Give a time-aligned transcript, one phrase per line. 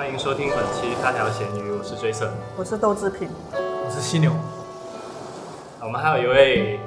[0.00, 2.30] 欢迎收听本期《大条咸鱼》，我是 Jason。
[2.56, 4.32] 我是豆制品，我是犀牛，
[5.78, 6.80] 我们还有一位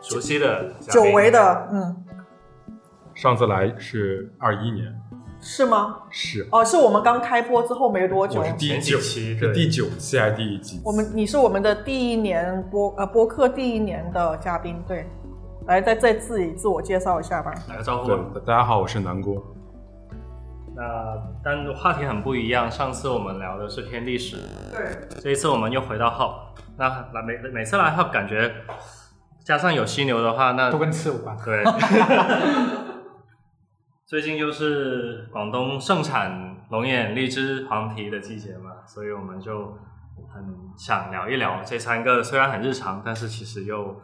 [0.00, 1.94] 熟悉的久违的，嗯，
[3.14, 4.86] 上次来是二一年，
[5.38, 5.98] 是吗？
[6.08, 8.46] 是哦，是我们刚开播之后没多久我。
[8.46, 10.80] 是第九期对是第九期还是第一集？
[10.82, 15.06] 我们你是我们的第一年播呃播客第一年的嘉宾，对，
[15.66, 17.52] 来再再自己自我介绍一下吧。
[17.68, 19.44] 打个招呼对。，大家好，我是南锅。
[20.76, 24.36] 那但话题很不一样，上次我们聊的是偏历史，
[24.70, 26.54] 对，这一次我们又回到 Hub。
[26.76, 28.54] 那来每每次来 Hub 感觉
[29.42, 31.36] 加上有犀牛的话，那都跟吃有关。
[31.42, 31.64] 对。
[34.06, 39.76] 最近就是广东盛产龙眼、荔枝、黄皮的季节嘛，所以我们就
[40.32, 40.44] 很
[40.76, 44.00] 想聊一聊这三个虽然很日常，但是其实又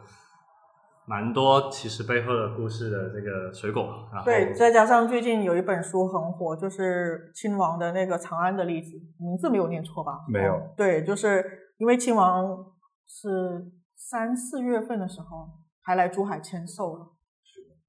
[1.05, 3.83] 蛮多其实背后的故事的这个水果。
[4.11, 10.19] 然后对，再加上最近有一本书很火，就是亲王的那个《长安的例子》，名字没有念错吧？
[10.27, 11.43] 没有哦对，就是
[11.77, 12.65] 因为亲王
[13.07, 15.49] 是三四月份的时候
[15.81, 17.07] 还来珠海签售了。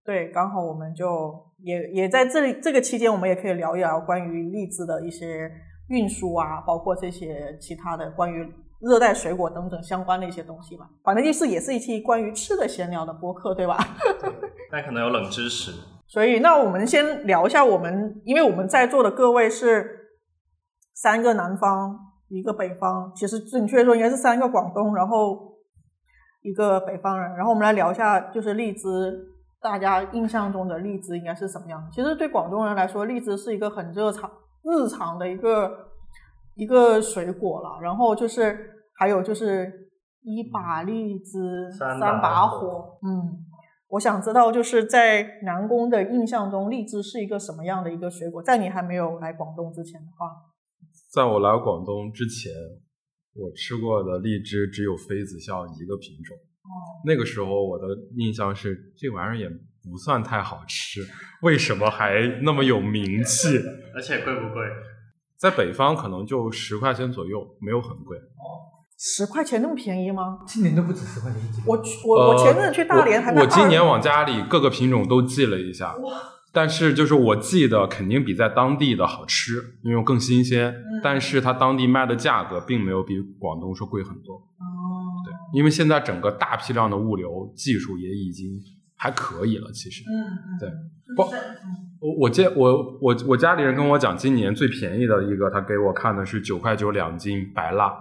[0.05, 5.51] 对，刚好我们就也也在这里这个期间，我们也可以聊一聊关于荔枝的一些
[5.89, 8.47] 运输啊，包括这些其他的关于
[8.85, 10.89] 热带水果等等相关的一些东西吧。
[11.03, 13.77] 反正就是也是一期关于吃的闲聊的播客，对吧？
[14.71, 15.73] 但可能有冷知识。
[16.07, 20.11] 所以，那我们先聊一下我们，因为我们在座的各位是
[20.93, 25.57] 三个南方，一个北方，其实准确说应该是三个广东，然后
[26.43, 27.35] 一个北方人。
[27.35, 29.19] 然后我们来聊一下，就是荔枝，
[29.61, 31.89] 大家印象中的荔枝应该是什么样的？
[31.91, 34.31] 其实对广东人来说，荔枝是一个很热常、
[34.63, 35.89] 日常的一个
[36.57, 37.81] 一个水果了。
[37.83, 38.59] 然后就是
[38.99, 39.91] 还有就是
[40.23, 43.45] 一把荔枝三三把火，嗯。
[43.89, 48.43] 我想知道，就是在南宫的印象中，荔枝是一个什么样的一个水果？
[48.43, 50.27] 在你还没有来广东之前的话，
[51.13, 52.51] 在我来广东之前，
[53.35, 56.37] 我吃过的荔枝只有妃子笑一个品种。
[56.37, 57.85] 哦那个时候我的
[58.17, 61.01] 印象是，这玩意儿也不算太好吃，
[61.43, 63.59] 为什么还那么有名气？
[63.95, 64.65] 而且贵不贵？
[65.39, 68.17] 在北方可能就十块钱左右，没有很贵。
[68.17, 68.65] 哦，
[68.99, 70.39] 十块钱那么便宜吗？
[70.47, 71.63] 今年都不止十块钱一斤。
[71.67, 75.95] 我去我我前阵子去大连还呃我，我今年往往家里各个品种都寄了一下，
[76.53, 80.71] 但是就是我寄的肯定比在当地的好吃，因为更新鲜。
[80.71, 84.37] 嗯但是它当地卖的价格并没有比广东说贵很多。
[84.37, 88.59] 哦，对，因为现在整个大批量的物流技术也已经
[89.05, 90.03] 还可以了，其实。
[90.09, 90.71] 嗯，嗯对，
[91.15, 91.23] 不
[92.01, 97.93] 我我见我我我家里人跟我讲，今年最便宜的一个，他给我看的是九块九两斤白蜡，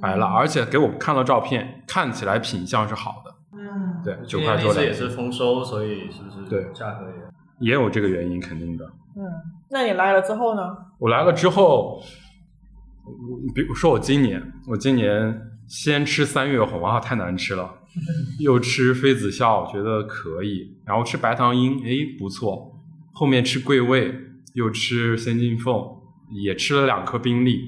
[0.00, 3.32] 白蜡，而且给我看了照片，看起来品相是好的。
[3.52, 7.06] 嗯，对，九块多两荔枝也是丰收，所以是不是对价格
[7.60, 8.84] 也也有这个原因，肯定的。
[9.14, 9.22] 嗯，
[9.70, 10.76] 那你来了之后呢？
[10.98, 12.02] 我来了之后，
[13.04, 17.72] 我比如说我今年，我今年先吃三月红啊，太难吃了，
[18.40, 22.72] 又吃妃子笑，觉得可以，然后吃白糖樱，诶，不错，
[23.12, 24.14] 后面吃桂味，
[24.54, 25.74] 又吃仙金凤，
[26.32, 27.60] 也吃了两颗冰粒，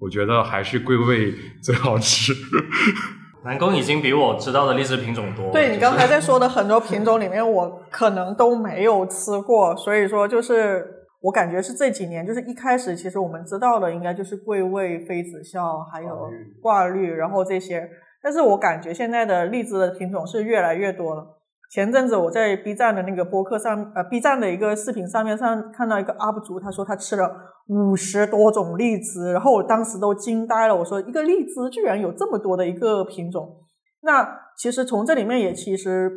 [0.00, 1.32] 我觉得还是桂味
[1.62, 2.32] 最好吃。
[3.42, 5.50] 南宫已经比我知道的荔枝品种多。
[5.50, 10.84] 对你就是刚才在说的很多品种里面，我可能都没有吃过，所以说就是
[11.22, 16.30] 我感觉是这几年，就是一开始其实我们知道的应该就是桂味、妃子笑，还有
[16.60, 17.88] 挂绿，然后这些，
[18.22, 21.38] 但是我感觉现在的荔枝的品种是越来越多了。
[21.72, 27.30] 前阵子我在 B 站的那个播客上，呃，B 站的一个视频上面上看到一个 UP 主，他说他吃了
[27.68, 33.56] 五十多种荔枝，然后我当时都惊呆了，我说一个荔枝居然有这么多的一个品种。
[34.02, 36.10] 那其实从这里面也其实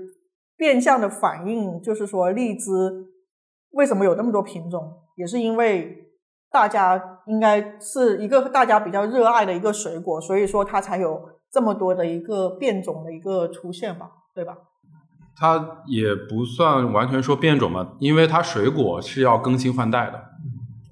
[0.57, 2.71] 变相的反映，就是说荔枝
[3.73, 4.81] 为什么有那么多品种，
[5.17, 5.95] 也是因为
[6.51, 14.57] 大家应该是一个大家比较热爱的一个水果，所以说它才有这么多的一个变种的一个出现吧，对吧？
[15.35, 20.31] 它也不算完全说变种嘛，因为它水果是要更新换代的，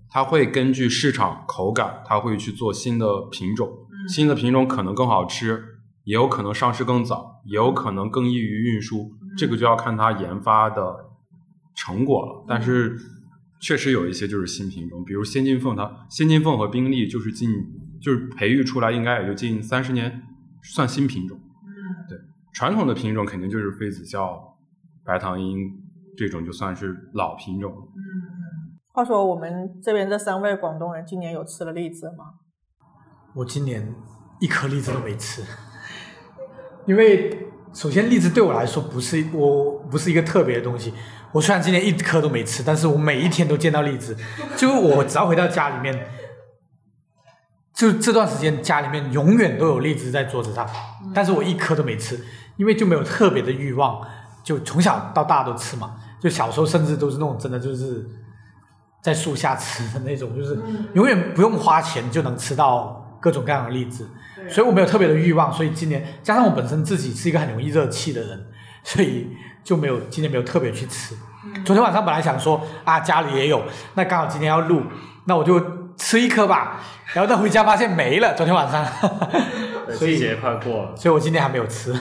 [0.08, 3.70] 它会根据市场口感，它会去做新的品种，
[4.08, 5.64] 新的品种可能更好吃，
[6.04, 11.10] 也有可能上市更早，也有可能更易于运输，这个就要看它研发的
[11.76, 12.46] 成果了。
[12.48, 12.96] 但是
[13.60, 17.50] 确实有一些就是新品种，比如仙金凤，它仙金凤和宾利就是近
[18.00, 20.24] 就是培育出来应该也就近三十年，
[20.62, 21.40] 算新品种。
[22.10, 22.18] 对，
[22.54, 24.58] 传统的品种肯定就是妃子笑、
[25.04, 25.72] 白糖樱
[26.18, 27.82] 这种，就算是老品种了。
[28.94, 32.26] 话说我们这边这三位广东人今年有吃了荔枝吗？
[33.34, 33.96] 我今年
[34.42, 35.42] 一颗荔枝都没吃，
[36.86, 40.94] 因为首先荔枝对我来说不是我不是一个特别的东西。
[41.32, 44.14] 我虽然今年一颗都没吃，但是我每一天都见到荔枝。
[44.58, 46.08] 就我只要回到家里面，
[47.82, 50.70] 就这段时间家里面永远都有荔枝在桌子上，
[51.16, 52.24] 但是我一颗都没吃，
[52.56, 54.00] 因为就没有特别的欲望。
[54.44, 58.06] 就从小到大都吃嘛，就小时候甚至都是那种真的就是
[59.02, 60.60] 在树下吃的那种，就是
[60.94, 64.08] 永远不用花钱就能吃到各种各样的荔枝。
[64.48, 68.46] 所以我没有特别的欲望，所以今年加上我本身自己是一个很容易热气的人，
[68.84, 69.28] 所以
[69.64, 71.16] 就没有今年没有特别去吃。
[71.66, 73.64] 昨天晚上本来想说啊家里也有，
[73.96, 74.84] 那刚好今天要录，
[75.26, 75.60] 那我就
[75.98, 76.80] 吃一颗吧。
[77.14, 78.86] 然后再回家发现没了，昨天晚上。
[79.92, 81.94] 所以季节快过了，所以我今天还没有吃。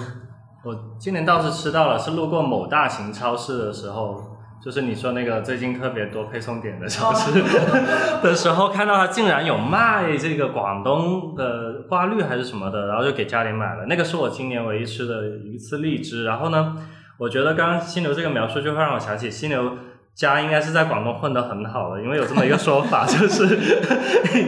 [0.63, 4.23] 我今年倒是吃到了，是路过某大型超市的时候，
[4.63, 7.33] 就是你说那个最近特别多配送点的超市
[8.23, 13.87] 的时候，看到它竟然有卖这个广东的瓜绿还是什么的，然后就给家里买了。
[13.89, 16.25] 那个是我今年唯一吃的一次荔枝。
[16.25, 16.77] 然后呢，
[17.19, 19.77] 我觉得刚刚犀牛这个描述就会让我想起犀牛
[20.21, 23.59] 家应该是在广东混得很好的，因为有这么一个说法， 就是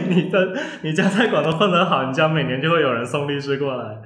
[0.07, 0.37] 你的
[0.83, 3.97] 你家在广东混得好，你家每年就会有人送荔枝过来。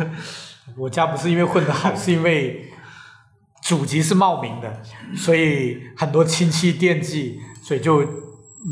[0.78, 2.70] 我家不是因为混得好，是因为
[3.62, 4.80] 祖籍是茂名的，
[5.14, 8.02] 所以很多亲戚惦记，所以就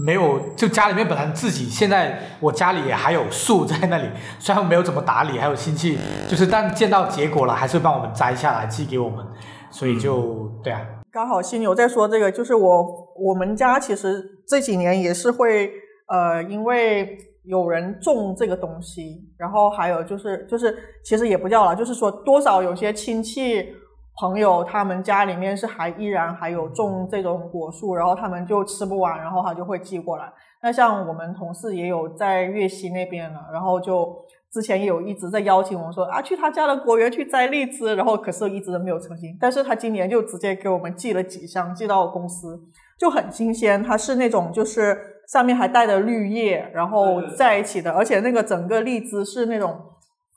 [0.07, 4.09] 没有就家里面本来自己现在我家里也还有树在那里，
[4.39, 9.23] 虽然没有怎么打理，还有亲戚就是但见到结果了，还是会帮我们摘下来寄给我们，
[9.71, 10.81] 所以就对啊。
[11.13, 15.71] 刚好犀牛在说这个，就是我我们家其实这几年也是会
[16.09, 20.75] 呃，因为有人种这个东西，然后还有就是就是
[21.05, 23.63] 其实也不叫了，就是说多少有些亲戚
[24.21, 30.33] 朋友他们家里面是还依然还有种这种果树，然后他们就吃不完，然后他就会寄过来。
[30.63, 34.17] 那像我们同事也有在粤西那边了，然后就
[34.53, 39.37] 之前也有一直在邀请我们说啊去他家的果园去摘荔枝，然后可是一直都没有成型。
[39.41, 42.61] 但是他今年就直接给我们寄了几箱，寄到公司
[42.99, 44.97] 就很新鲜，它是那种就是
[45.29, 49.81] 上面还带着绿叶，然后在一起的，而且那个整个荔枝是那种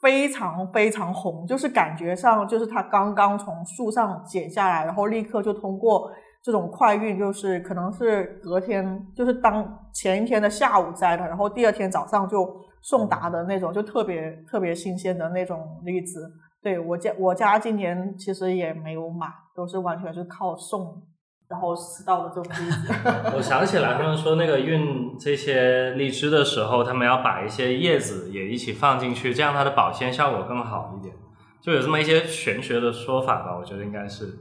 [0.01, 6.09] 非常非常红，就是感觉上就是它刚刚从树上剪下来，然后立刻就通过
[6.41, 12.47] 这种快运，就是可能是隔天，就是当前一天的下午摘的，然后第二天早上就
[12.87, 16.19] 送达的那种，就特别特别新鲜的那种荔枝。
[16.61, 21.01] 对我家我家今年其实也没有买，都是完全是靠送，
[21.49, 22.93] 然后吃到的这种荔枝。
[23.35, 31.15] 我想起来，他们说那个运这些荔枝的时候，他们要把一些叶子也一起放进去，这样它的保鲜效果更好一点。
[31.63, 34.37] 就有这么一些玄学的说法吧，我觉得应该是。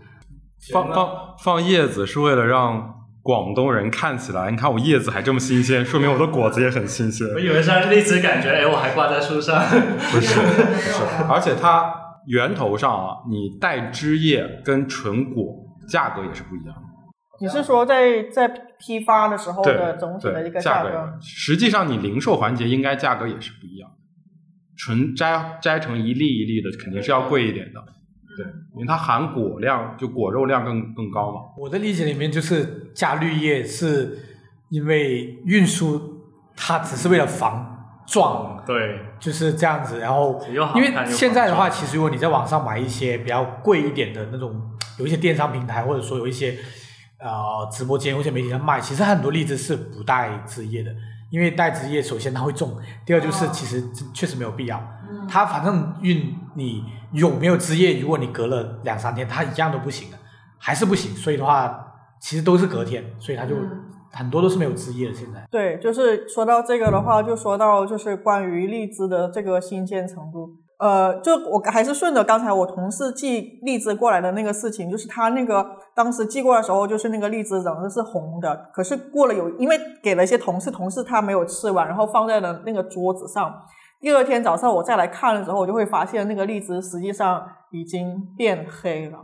[0.72, 7.26] 放放放叶子是为了让广东人看起来，你看我叶子还这么新鲜，说明我的果子也很新鲜。
[7.28, 9.64] 我以为是荔枝，感觉哎，我还挂在树上。
[10.12, 11.90] 不是， 不是，而且它
[12.26, 15.42] 源头上啊，你带枝叶跟纯果
[15.88, 16.82] 价格也是不一样的。
[17.40, 18.46] 你是说在在
[18.78, 21.18] 批发的时候的总体的一，个价价格？
[21.22, 23.96] 实际上你零售环节应该价格也是不一样的。
[24.76, 27.80] 纯摘摘成一粒一粒的，肯定是要贵一点的。
[28.36, 31.40] 对，因为它含果量，就果肉量更更高嘛。
[31.56, 34.18] 我的理解里面就是加绿叶是
[34.68, 36.22] 因为运输
[36.56, 40.00] 它只是为了防撞，对，就是这样子。
[40.00, 40.40] 然后
[40.74, 44.60] 因为现在的话，其实如果你在网上买一些比较贵一点的那种，
[44.98, 46.56] 有一些电商平台或者说有一些
[47.18, 50.90] 呃直播间有一些媒体上卖，其实很多荔枝是不带枝叶的。
[51.30, 53.82] 因为带枝叶，首先它会重，第二就是其实
[54.12, 54.76] 确实没有必要。
[55.28, 60.18] 它反正运你有没有枝叶，如果你隔了两三天，它一样都不行的，
[60.58, 61.12] 还是不行。
[61.12, 63.54] 所以的话，其实都是隔天，所以它就、
[64.12, 65.14] 很多都是没有枝叶的。
[65.14, 70.50] 现在对，就是说到这个的话，就说到就是关于荔枝的这个新鲜程度。
[70.76, 83.54] 呃，就我还是顺着刚才我同事寄荔枝过来的那个事情，就是他那个当时寄过来的时候，就是那个荔枝整个是红的，可是过了有，因为给了一些同事，同事他没有吃完，然后放在了那个桌子上。
[84.04, 89.18] 第二天早上我再来看的时候，我就会发现那个荔枝实际上已经变黑了。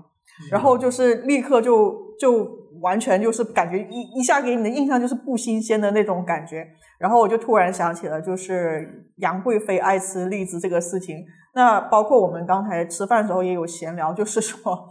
[0.51, 2.49] 然后就是立刻就就
[2.81, 6.67] 完全就是感觉一一下给你的印象就是不新鲜的那种感觉。
[6.99, 11.27] 然后我就突然想起了就是杨贵妃爱吃荔枝这个事情。
[11.53, 14.89] 那包括我们刚才吃饭的时候也有闲聊，就是说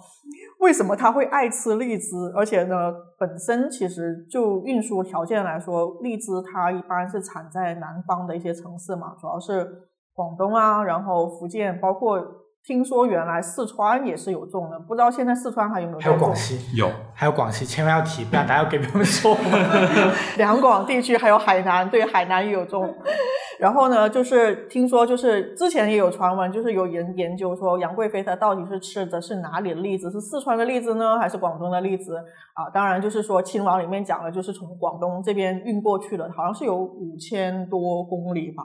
[0.59, 9.65] 为什么他会爱吃荔枝，而且呢，本身其实就运输条件来说，荔枝它一般是产在南方的一些城市嘛，主要是
[10.13, 12.21] 广东啊，然后福建，包括
[12.61, 16.35] 听说原来四川也是有种的，不知道现在四川还有没有还有广？
[16.35, 19.37] 西，有，还有广西，千万要提，不然大家要给别人说。
[20.35, 22.93] 两广地区还有海南，对，海南也有种。
[23.59, 32.15] 然后呢，就是听说，就是之前也有传闻，就是有人研究说杨贵妃她到底是吃的是哪里的栗子，是四川的栗子呢，还是广东的栗子
[32.53, 32.69] 啊？
[32.73, 38.63] 当然，就是说亲王里面讲的，就是从广东这边运过去的，好像是有五千多公里吧。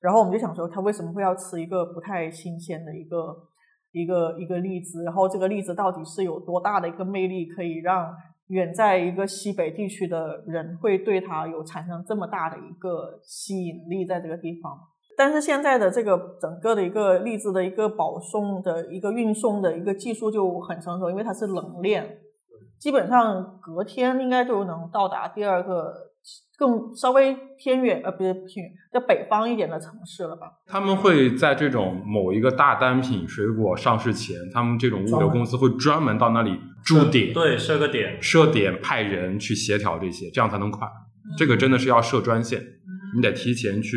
[0.00, 3.36] 然后我们就想说，他为什么会要吃一个不太新鲜的一个
[3.92, 5.04] 一个一个栗子？
[5.04, 8.12] 然后这个栗子到底是有多大的一个魅力，可以让？
[8.52, 14.78] 远在一个西北地区的人会对它有产生这么大的一个吸引力，在这个地方。
[15.16, 22.18] 但是现在的这个整个的一个荔枝的一个保送的一个运送的一个技术就很成熟，因为它是冷链，
[22.78, 26.11] 基本上隔天应该就能到达第二个。
[26.56, 30.46] 更稍微偏远呃，不是偏远，在北方一点的城市了吧？
[30.66, 40.86] 他们会在这种某一个大单品水果上市前，他们这种物流公司会专门到那里驻点，对，设个点，设点派人去协调这些，这样才能快。
[41.36, 42.62] 这个真的是要设专线，
[43.16, 43.96] 你得提前去，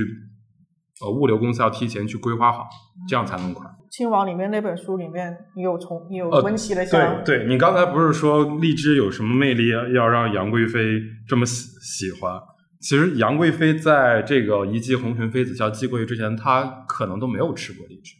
[1.02, 2.68] 呃，物流公司要提前去规划好，
[3.08, 3.70] 这样才能快。
[3.92, 7.22] 亲王里面那本书里面，你有从你有温习了一下。
[7.24, 10.80] 对，对你刚才不是说荔枝有什么魅力，要让杨贵妃
[11.28, 12.40] 这么喜喜欢？
[12.82, 18.14] 其实杨贵妃在这个一骑红裙妃子笑寄过去之前，她可能都没有吃过荔枝。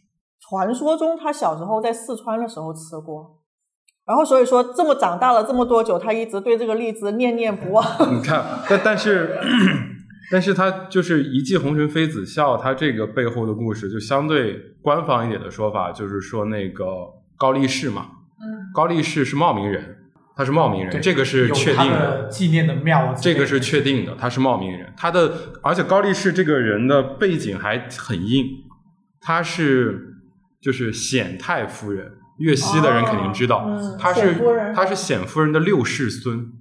[0.48, 3.42] 传说中，她小时候在四川的时候吃过，
[4.06, 7.84] 然后所以说这么长大了这么多久，她一直对这个荔枝念念不忘。
[8.12, 9.38] 你看，但但是，
[10.30, 16.84] 但是他就是一骑红尘妃子笑，他这个背后的故事就相对官方一点的说法，就是说那个
[17.36, 18.06] 高力士嘛，
[18.40, 19.98] 嗯，高力士是茂名人。
[20.38, 22.28] 他是茂名人，这个是确定的。
[22.28, 24.14] 纪念的庙，这个是确定的。
[24.18, 28.44] 他是茂名人，他的而且高力士这个人的背景还很硬，
[29.18, 30.14] 他是
[30.60, 33.66] 就是显太夫人，粤西的人肯定知道，
[33.98, 34.34] 他是
[34.74, 36.52] 他是显夫人的六世孙，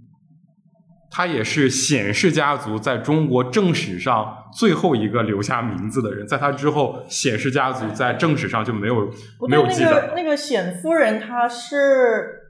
[1.09, 9.11] 他也是显氏家族在中国正史上最后一个留下名字的人，在他之后，显氏家族在正史上就没有
[9.47, 10.13] 没有记载。
[10.15, 12.41] 那个显夫人，她是。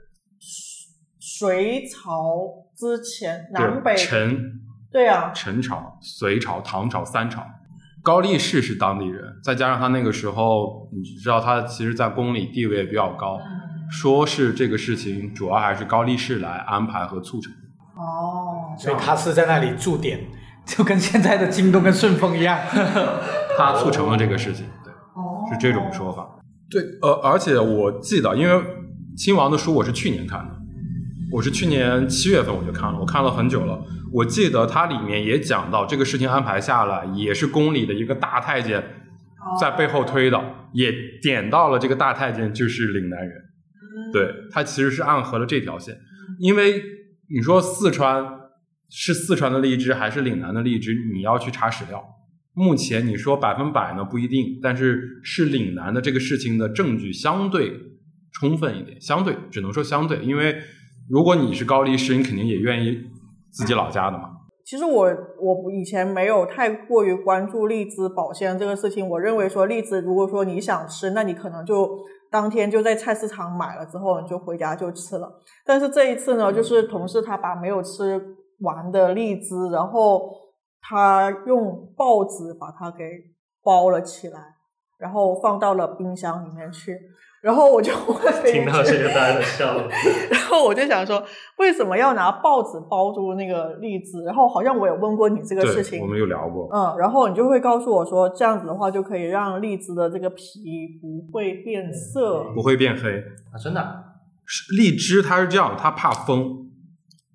[1.38, 4.54] 隋朝之前，南北陈，
[4.90, 7.46] 对啊，陈朝、隋朝、唐朝三朝，
[8.02, 13.38] 高力士是当地人，再加上他那个时候，你知道他其实，在宫里地位也比较高，
[13.92, 17.52] 说是这个事情主要还是高力士来安排和促成。
[17.96, 20.20] 哦，所以他是在那里驻点，
[20.66, 22.60] 就跟现在的京东跟顺丰一样，
[23.58, 24.92] 他促成了这个事情，对，
[25.54, 26.28] 是这种说法。
[26.70, 28.64] 对，呃，而且我记得，因为
[29.16, 30.56] 亲王的书我是去年看的。
[31.32, 33.84] 我是去年七月份我就看了，我看了很久了。
[34.14, 38.82] 我记得它里面也讲到这个事情安排下来，也是宫里的一个大太监
[39.60, 40.40] 在背后推的，
[40.72, 43.32] 也点到了这个大太监就是岭南人。
[44.14, 45.98] 对他其实是暗合了这条线，
[46.40, 46.82] 因为
[47.30, 48.24] 你说四川
[48.90, 52.04] 是四川的荔枝还是岭南的荔枝，你要去查史料。
[52.54, 57.74] 目前你说百分百呢不一定，但是是岭南的这个事情的证据相对
[58.32, 60.56] 充分一点，相对只能说相对，因为。
[61.08, 63.00] 如果你是高力士，你肯定也愿意
[63.52, 64.32] 自己老家的嘛。
[64.66, 65.04] 其实我
[65.40, 69.08] 我以前没有太过于关注荔枝保鲜这个事情。
[69.08, 72.00] 我认为说荔枝，如果说你想吃，那你可能就
[72.36, 75.42] 当天就在菜市场买了之后，你就回家就吃了。
[75.66, 78.22] 但是这一次呢，就是同事他把没有吃
[78.60, 80.30] 完的荔枝，然后
[80.82, 83.06] 他用报纸把它给
[83.64, 84.56] 包了起来，
[84.98, 87.00] 然后放到了冰箱里面去。
[87.46, 87.92] 然后我就
[88.44, 89.88] 听到这个，大家都笑了。
[90.32, 91.24] 然后我就想说，
[91.60, 94.24] 为什么要拿报纸包住那个荔枝？
[94.26, 96.68] 然后好像我也问过你这个事情，我们有聊过。
[96.74, 100.44] 嗯，然后你就会告诉我说，这样子的话就可以让荔枝的这个皮
[101.00, 103.12] 不会变色，不会变黑
[103.54, 103.54] 啊！
[103.64, 104.04] 真的，
[104.76, 106.66] 荔枝它是这样，它怕风，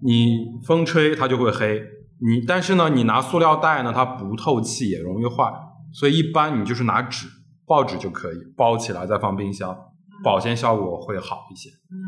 [0.02, 1.81] 你风吹它就会黑。
[2.19, 5.45] 你但是呢，你拿塑料袋呢，它不透气也容易坏，
[5.93, 7.29] 所以一般你就是拿纸、
[7.64, 9.87] 报纸就可以包起来，再放冰箱。
[10.23, 11.99] 保鲜效果会好一些，嗯，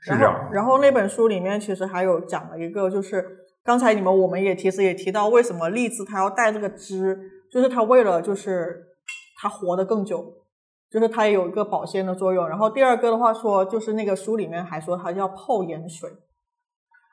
[0.00, 0.48] 是这样。
[0.52, 3.24] 然后那本书里面其实还有讲了一个，就是
[3.62, 7.18] 刚才你们我们也其实也提到，为什么荔枝它要带这个汁，
[7.50, 8.84] 就是它为了就是
[9.40, 10.34] 它活得更久，
[10.90, 12.48] 就是它也有一个保鲜的作用。
[12.48, 16.10] 然后第二个的话说，就是那个书里面还说它要泡盐水，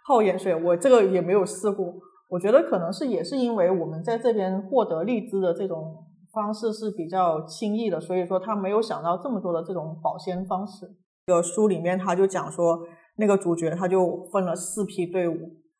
[0.08, 1.94] 泡盐水，我这个也没有试过，
[2.30, 6.06] 我觉得可能是也是因为我们在这边获得荔枝的这种。
[6.34, 10.86] 方式是比较轻易的，所以说他没有想到这么多的这种保鲜方式。
[11.28, 12.80] 这个书里面他就讲说，
[13.18, 15.36] 那个主角他就分了四批队伍，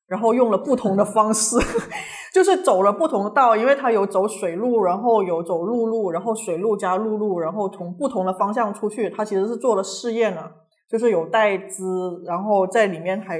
[0.08, 1.58] 然后用了不同的方式，
[2.34, 9.10] 就是走了不同的道，因为他有走水路，然后有走陆路，然后水路加陆路，然后从不同的方向出去。
[9.10, 10.52] 他其实是做了试验了，
[10.90, 13.40] 就是有带资，然后在里面还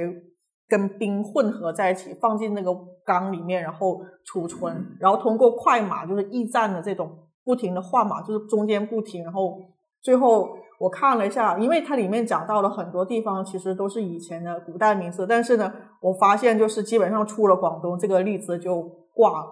[0.70, 2.72] 跟冰混合在一起，放进那个
[3.04, 7.10] 缸里面，然后储存，然后通过快马就是驿站的这种
[7.44, 9.58] 不停的换马，就是中间不停，然后
[10.00, 10.48] 最后
[10.78, 18.80] 我看了一下，因为它里面讲到了很多地方，其实都是以前的古代名字，但是呢，我发现就是基本上出了广东这个荔枝就
[19.12, 19.46] 挂了。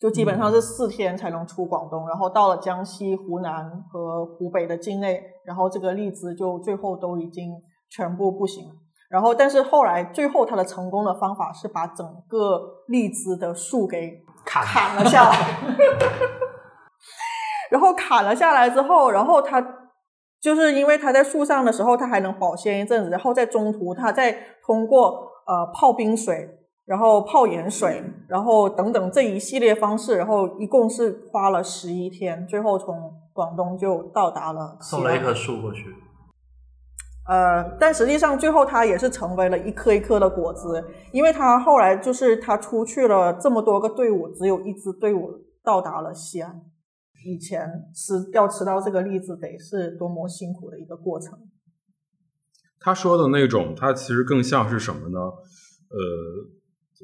[0.00, 7.52] 就基本上是四天才能出广东，然后到了江西、湖南和湖北的境内，然后这个荔枝就最后都已经
[7.88, 8.74] 全部不行了。
[9.14, 15.38] 然后，但是后来最后他的成功的方法是把整个荔枝的树给砍砍了下来，
[17.70, 19.64] 然后砍了下来之后，然后他
[20.40, 26.60] 就是因为他在树上的时候他还能保鲜一阵子，然后在中途他再通过呃泡冰水。
[26.86, 34.76] 然后泡盐水，然后等等这一系列方式，然后一共是花了十一天，最后从广东就到达了。
[34.82, 35.86] 送了一棵树过去。
[37.26, 45.30] 呃，但实际上最后它也是成为了一颗一颗的果子，因为它后来就是它出去了这么多个队伍，只有一支队伍
[45.62, 46.60] 到达了西安。
[47.26, 51.38] 以前吃要吃到这个栗子，得是多么辛苦的一个过程。
[52.78, 55.18] 他说的那种，它其实更像是什么呢？
[55.18, 56.54] 呃。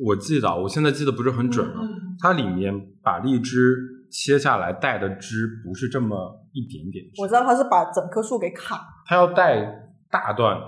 [0.06, 1.82] 我记得，我现在记得不是很准了。
[2.20, 2.72] 它里面
[3.02, 7.04] 把荔枝切下来带的汁不是这么一点点。
[7.18, 8.78] 我知道它是把整棵树给砍。
[9.04, 10.67] 它要带大段的，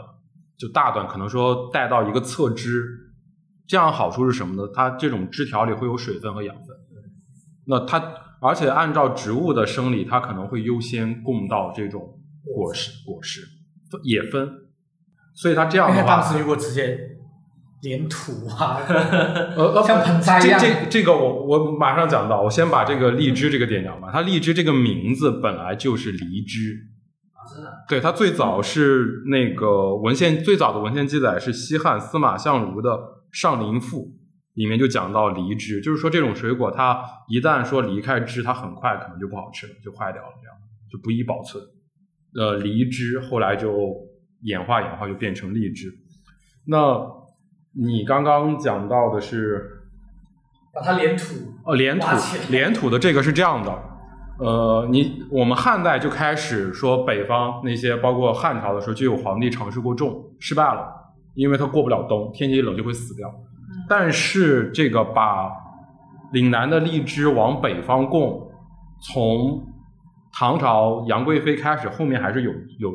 [0.56, 2.84] 就大段，可能说带到一个侧枝。
[3.66, 4.70] 这样好处是什么呢？
[4.74, 6.76] 它这种枝条里会有水分和养分。
[7.66, 8.02] 那它，
[8.40, 13.42] 而且按照植物的生理，它可能会优先供到这种果实、果实、
[14.02, 14.48] 也分。
[15.34, 17.08] 所以它这样的话，当时如果直接。
[17.82, 20.60] 连土啊， 呃， 像盆栽一样。
[20.60, 24.08] 这这这个我我马上讲到，我先把这个荔枝这个点讲吧。
[24.12, 26.78] 它荔枝这个名字本来就是梨枝。
[27.88, 32.90] 对，它最早是那个文献最早的文献记载是西汉司马相如的
[33.32, 33.98] 《上林赋》
[34.54, 40.56] 里面就讲到梨枝，就是说这种水果它一旦说离开枝，它很快可能就不好吃了，就坏掉了，这样
[40.90, 41.62] 就不宜保存。
[42.34, 43.94] 呃，梨枝后来就
[44.42, 45.92] 演化演化就变成荔枝，
[46.66, 47.20] 那。
[47.74, 49.80] 你刚刚讲到的是
[50.74, 51.24] 把它连土
[51.64, 52.06] 哦，连土
[52.50, 53.72] 连土的这个是这样的，
[54.42, 60.92] 呃，你我们汉代就开始说北方那些，包括汉朝的时候就有皇帝尝试过种，失败了，
[61.34, 63.32] 因为他过不了冬，天气一冷就会死掉。
[63.88, 65.48] 但是这个把
[66.32, 68.50] 岭南的荔枝往北方供，
[69.00, 69.64] 从
[70.32, 72.50] 唐朝杨贵妃开始，后面还是有
[72.80, 72.92] 有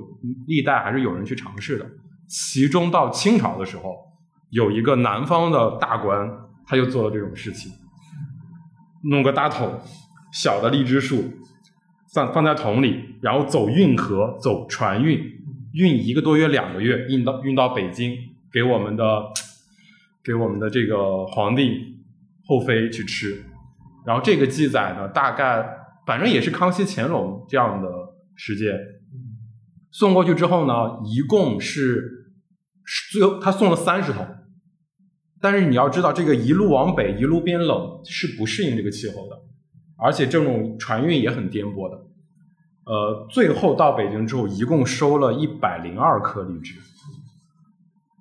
[0.48, 1.86] 历代还是有人去尝试的，
[2.28, 4.06] 其中到清朝的时候。
[4.50, 6.30] 有一个南方的大官，
[6.66, 7.70] 他就做了这种事情，
[9.04, 9.78] 弄个大桶，
[10.40, 11.24] 小的荔枝树，
[12.14, 15.20] 放放在桶里，然后走运河，走船运，
[15.74, 18.16] 运一个多月、两个月，运到运到北京，
[18.54, 19.04] 给我们的
[20.24, 21.98] 给我们的这个皇帝
[22.46, 23.44] 后妃去吃。
[24.06, 25.68] 然后这个记载呢，大概
[26.06, 27.90] 反正也是康熙、乾隆这样的
[28.36, 28.78] 时间，
[29.90, 30.74] 送过去之后呢，
[31.04, 32.30] 一共是
[33.12, 34.24] 最后他送了三十桶。
[35.42, 39.36] 但是你要知道，这个一路往北，一路变冷，是不适应这个气候的，
[39.98, 41.98] 而且这种船运也很颠簸的。
[42.86, 46.76] 呃，最后到北京之后，一共收了一百零二颗荔枝。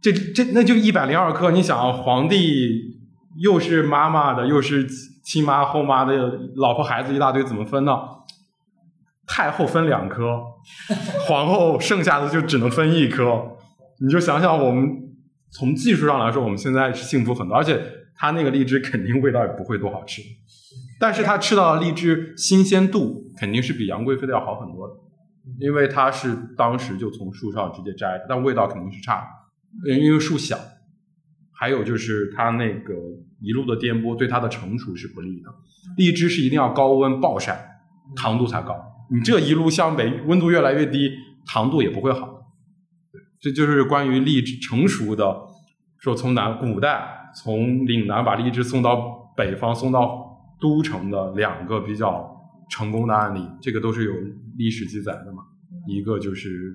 [0.02, 2.98] 这这那就一百零二颗，你想，皇帝
[3.38, 4.86] 又是妈妈的，又是
[5.24, 6.14] 亲妈后妈的，
[6.56, 7.92] 老婆孩子一大堆，怎么分呢？
[9.26, 10.42] 太后分两颗，
[11.26, 13.56] 皇后剩下的就只能分一颗。
[14.00, 15.02] 你就想想我们。
[15.48, 17.80] 从技术上来说，我们现在是幸福很多，而且
[18.16, 20.20] 它那个荔枝肯定味道也不会多好吃，
[20.98, 24.94] 但是它吃到的荔枝新鲜度肯定是比杨贵妃的要好很多的，
[25.60, 29.26] 因为它是当时就从树上直接摘的，但味道肯定是差，
[29.86, 30.56] 因为树小，
[31.52, 32.94] 还有就是它那个
[33.40, 35.50] 一路的颠簸对它的成熟是不利的。
[35.96, 37.78] 荔枝是一定要高温暴晒，
[38.16, 38.74] 糖度才高，
[39.10, 41.10] 你这一路向北，温度越来越低，
[41.46, 42.40] 糖度也不会好。
[43.38, 45.42] 这就是关于荔枝成熟的，
[45.98, 50.25] 说从南古代从岭南把荔枝送到北方，送到
[50.60, 52.28] 都城的两个比较
[52.70, 54.12] 成功的案例，这个都是有
[54.56, 55.42] 历史记载的嘛。
[55.86, 56.72] 一个就是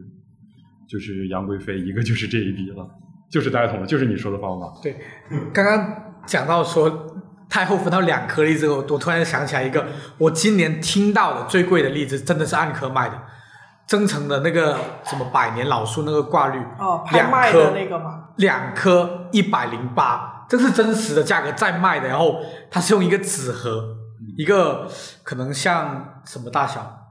[0.87, 2.87] 就是杨贵妃，一个就是这一笔了，
[3.29, 4.71] 就是带桶，就是你说的方法。
[4.81, 4.97] 对，
[5.53, 7.07] 刚刚讲到说
[7.49, 9.85] 太后分到两颗荔枝，我我突然想起来一个，
[10.17, 13.19] 我今年听到的最贵的荔枝，真的是按颗卖的。
[13.87, 18.29] 增城的那个什么百年老树那个挂绿，哦，拍卖的那个吗？
[18.37, 22.09] 两颗一百零八，这是真实的价格在卖的。
[22.09, 23.95] 然后它是用一个纸盒，
[24.35, 24.85] 一个
[25.23, 27.07] 可能像什么大小，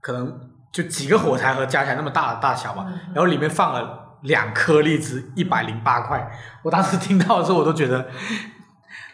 [0.00, 0.38] 可能
[0.70, 2.86] 就几个火柴盒加起来那么大的大小吧。
[3.12, 6.30] 然后里面放了两颗荔枝一百零八块。
[6.62, 8.06] 我当时听到的时候，我都觉得，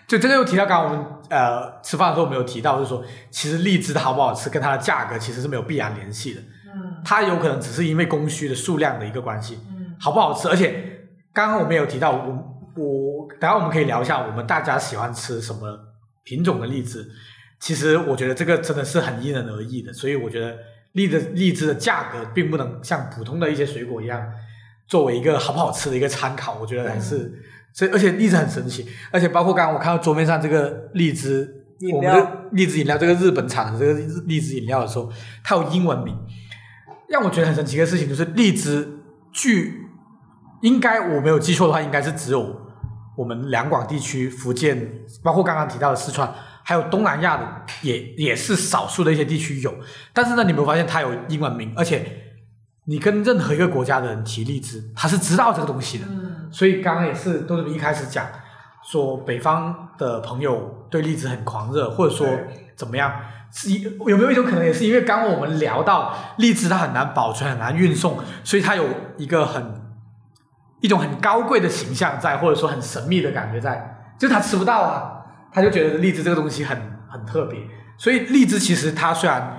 [0.07, 6.41] 就这个又提到刚刚我们呃吃饭的时候没有提到，就是说其实荔枝的好不好吃跟它的价格其实是没有必然联系的。
[6.43, 10.49] 嗯它有可能只是因为供需的数量的一个关系，嗯好不好吃？
[10.49, 15.79] 而且刚刚我们有提到，我我等下我们可以聊一下我们大家喜欢吃什么
[16.25, 17.07] 品种的荔枝。
[17.61, 20.57] 其实我觉得这个真的是很因人而异的，所以我觉得
[20.93, 24.21] 荔的荔枝的价格并不能像普通的一些水果一样
[24.89, 26.59] 作为一个好不好吃的一个参考。
[26.61, 27.33] 我觉得还是
[27.73, 33.95] 这，而且荔枝很神奇，而且包括刚刚我看到桌面上这个荔枝，我们的荔枝饮料，这个日本产的这个
[34.27, 35.11] 荔枝饮料的时候，
[35.45, 36.17] 它有英文名。
[37.09, 38.89] 让我觉得很神奇的事情就是荔枝，
[39.33, 39.82] 据
[40.63, 42.57] 应该我没有记错的话，应该是只有
[43.17, 46.33] 我们两广地区、福建，包括刚刚提到的四川，
[46.65, 47.47] 还有东南亚的，
[47.83, 49.75] 也也是少数的一些地区有。
[50.13, 51.73] 但是呢，你有没有发现它有英文名？
[51.77, 52.05] 而且
[52.87, 56.07] 你跟任何一个国家的人提荔枝，他是知道这个东西的。
[56.09, 58.27] 嗯所以刚刚也是都是一开始讲
[58.85, 62.27] 说北方的朋友对荔枝很狂热，或者说
[62.77, 63.11] 怎么样？
[63.51, 68.85] 是一有没有一种可能，也是因为刚刚我们聊到荔枝它很难保存、很难运送，所以它有
[69.17, 69.82] 一个很
[70.83, 76.77] 一种很高贵的形象在，或者说很神秘的感觉在，就是他吃不到啊，他就觉得荔枝这个东西很
[77.09, 77.59] 很特别。
[77.97, 79.57] 所以荔枝其实它虽然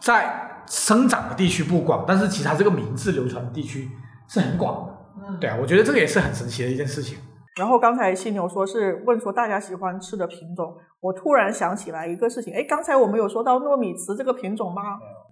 [0.00, 3.88] 在生长的地区不广，但是其实它这个名字流传的地区
[4.28, 4.92] 是很广的。
[5.28, 5.38] 嗯。
[5.38, 7.16] 对啊，我觉得这个也是很神奇的一件事情。
[7.56, 14.82] 然后刚才犀牛说是问说大家喜欢吃的品种，我突然想起来一个事情，哎，刚才我们有说到糯米糍这个品种吗？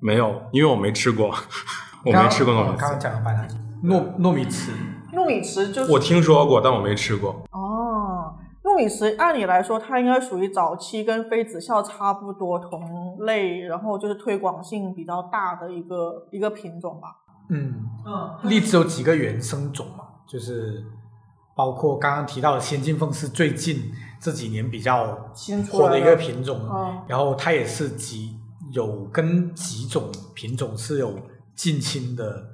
[0.00, 1.34] 没有，因为我没吃过，
[2.04, 3.00] 我没吃过糯米糍刚刚。
[3.00, 3.48] 讲了白兰
[3.84, 4.70] 糯糯米糍，
[5.12, 7.42] 糯米糍就是我听说过，但我没吃过。
[7.52, 17.08] 哦，糯米糍按理来说它应该属于早期跟妃子笑差不多同类，然后就是推广性比较大的一个一个品种吧。
[17.48, 20.84] 嗯，嗯荔枝有几个原生种嘛，就是
[21.54, 28.36] 包括刚刚提到的仙境凤是最近这几年比较新出火的一个品种，嗯然后它也是几
[28.72, 31.14] 有跟几种品种是有
[31.54, 32.44] 近亲的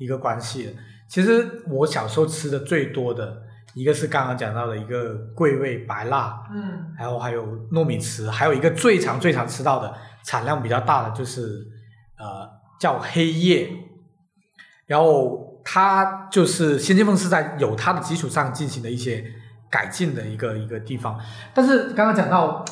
[0.00, 0.72] 一个关系的。
[1.06, 3.42] 其实我小时候吃的最多的
[3.74, 11.66] 一个是刚刚讲到的一个桂味白辣，嗯然后还有糯米糍，还有一个最常最常吃到的产量比较大的就是
[12.18, 12.48] 呃
[12.80, 13.70] 叫黑叶，
[14.86, 19.24] 然后它就是先进凤是在有它的基础上进行的一些
[19.70, 21.18] 改进的一个一个地方，
[21.54, 22.64] 但是刚刚讲到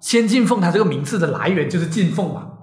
[0.00, 2.53] 仙进凤它这个名字的来源就是进凤嘛，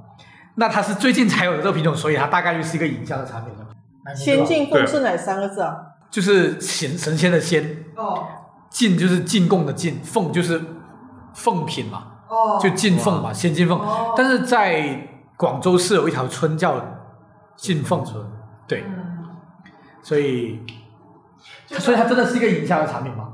[0.55, 4.15] 那它是最近才有的这个品种，所以它大概率是一个营销的产品了。
[4.15, 5.77] 仙境凤是哪三个字啊？
[6.09, 8.27] 就是神神仙的仙，哦
[8.69, 10.61] 进就是进贡的进，凤就是
[11.33, 12.07] 凤品嘛。
[12.29, 13.77] 哦就进凤嘛，先进凤。
[13.79, 16.81] 哦但是在广州市有一条村叫
[17.57, 18.25] 进凤村，
[18.67, 19.27] 对，嗯
[20.01, 20.59] 所以
[21.67, 23.29] 所以它真的是一个营销的产品吗？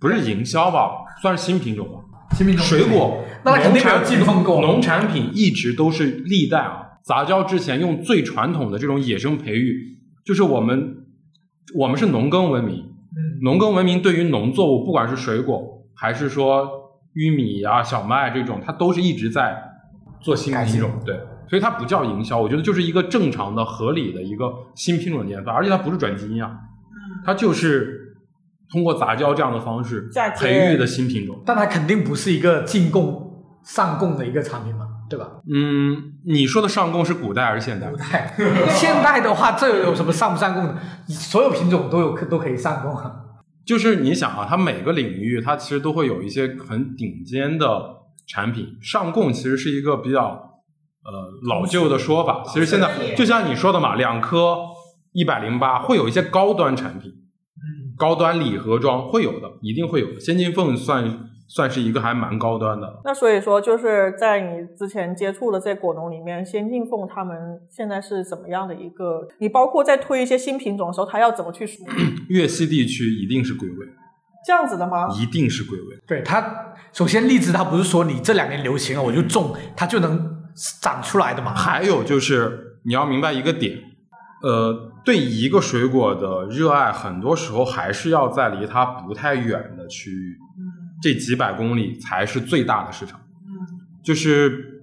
[0.00, 0.90] 不是营销吧，
[1.22, 2.00] 算是新品种吧。
[2.36, 10.96] 新品种水果，那肯定没有农产进凤过农产品一直都是历代啊，杂交之前用最传统的这种野生培育，就是我们
[11.74, 15.62] 我们是农耕文明，嗯农耕文明对于农作物，不管是水果
[15.94, 16.68] 还是说
[17.14, 19.56] 玉米啊、小麦这种，它都是一直在
[20.20, 26.52] 做新品种，对，所以它不叫营销，我觉得就是一个正常的、合理的一个新品种的研发，而且它不是转基因啊，
[27.24, 28.16] 它就是
[28.70, 31.42] 通过杂交这样的方式培育的新品种。
[31.44, 33.29] 但它肯定不是一个进贡
[33.64, 35.28] 上供的一个产品嘛，对吧？
[35.52, 37.96] 嗯，你说的上供是古代还是现代古？
[37.96, 38.34] 代，
[38.70, 40.76] 现代的话，这有什么上不上供的？
[41.08, 43.12] 所有品种都有都可以上供啊。
[43.66, 47.96] 就是你想啊，它每个领域它其实都会有一些很顶尖的
[48.26, 50.20] 产品，上供其实是一个比较
[51.04, 52.42] 呃老旧的说法。
[52.46, 54.56] 其实现在就像你说的嘛，两颗
[55.12, 57.12] 一百零八会有一些高端产品，
[57.96, 60.18] 高端礼盒装会有的，一定会有的。
[60.18, 63.00] 先进凤算算是一个还蛮高端的。
[63.04, 69.26] 那所以说，就是在你之前接触的这些果农里面，先进凤他们现在是怎么样的一个？
[69.38, 71.84] 你包括在推一些新品种的时候，他要怎么去说？
[72.30, 73.86] 粤西地区一定是归位，
[74.46, 75.08] 这样子的吗？
[75.20, 75.98] 一定是归位。
[76.06, 80.44] 对它，首先荔枝它不是说你这两年流行了我就种，它就能
[80.80, 81.52] 长出来的嘛。
[81.52, 83.76] 还有就是你要明白一个点，
[84.44, 90.38] 呃，对一个水果的热爱，很多时候还是要在离它不太远的区域，
[91.00, 93.20] 这几百公里才是最大的市场。
[94.02, 94.82] 就是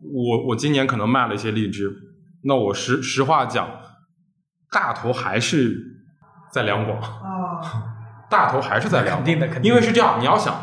[0.00, 1.90] 我我今年可能卖了一些荔枝，
[2.44, 3.68] 那我实实话讲，
[4.70, 5.76] 大头还是
[6.52, 7.60] 在两广，哦，
[8.28, 10.54] 大头还是在两广，肯定的肯定的因为是这样，你要想。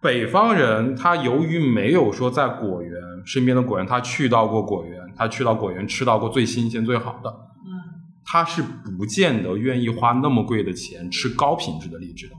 [0.00, 7.30] 北方人他由于没有说在果园身边的果园，他去到过果园，他去到果园吃到过最新鲜最好的，
[8.24, 8.62] 他是
[8.96, 12.34] 不见得愿意花那么贵的钱吃高品质的荔枝的。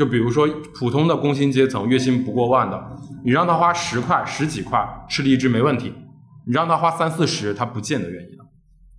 [0.00, 5.92] 就比如说普通的工薪阶层，月薪不过万的，你让他花十块、十几块吃荔枝没问题，
[6.46, 8.42] 你让他花三四十，他不见得愿意的。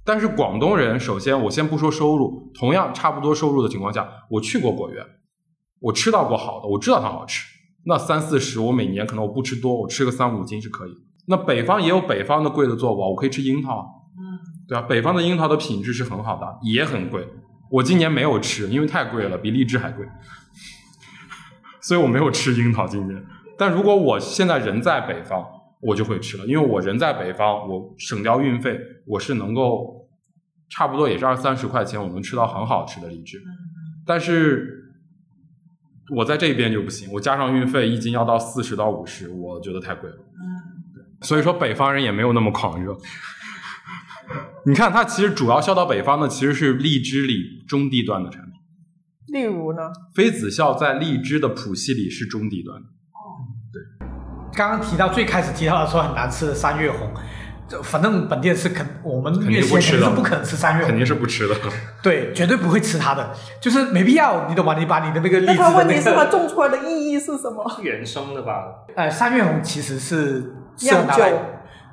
[0.06, 5.04] 但是广东人，首先我先不说收入，同样差不多收入的情况下，我去过果园，
[5.80, 7.48] 我吃到过好的，我知道它好吃。
[7.88, 10.92] 那三四十，我每年可能我不吃多，我吃个三五斤是可以。
[11.26, 13.86] 那北方也有北方的贵的做法，我可以吃樱桃啊，
[14.20, 14.38] 嗯，
[14.68, 17.28] 对啊，北方的樱桃的品质是很好的，也很贵。
[17.72, 20.06] 我今年没有吃，因为太贵了，比荔枝还贵，
[21.82, 23.26] 所以我没有吃樱桃今年。
[23.58, 25.46] 但如果我现在人在北方，
[25.82, 30.08] 我就会吃了，因为我人在北方，我省掉运费，我是能够
[30.70, 33.42] 差不多也是二三十块钱，我能吃到很好吃的荔枝。
[34.06, 34.94] 但是
[36.16, 40.18] 我在这边就不行，我加上运费，一斤要到四十到五十，我觉得太贵了。
[41.22, 42.98] 所以说北方人也没有那么狂热。
[44.66, 48.51] 你看，它其实主要销到北方的其实是荔枝里中低端的产品。
[49.32, 49.92] 例如呢？
[50.14, 52.82] 妃子笑在荔枝的谱系里是中低端
[53.72, 54.08] 对。
[54.54, 57.10] 刚刚提到最开始提到的说很难吃的三月红，
[57.70, 61.56] 就反正本店是肯我们肯定粤西人不吃的肯定是不可能吃三月红，肯定是不吃的。
[62.04, 64.78] 对，绝对不会吃它的，就是没必要，你懂吗？
[64.78, 67.80] 你把你的那个荔那枝的那他问题是它，种出来的意义是什么？
[67.82, 68.66] 原生的吧？
[68.96, 71.38] 呃，三月红其实是适合酿拿来酒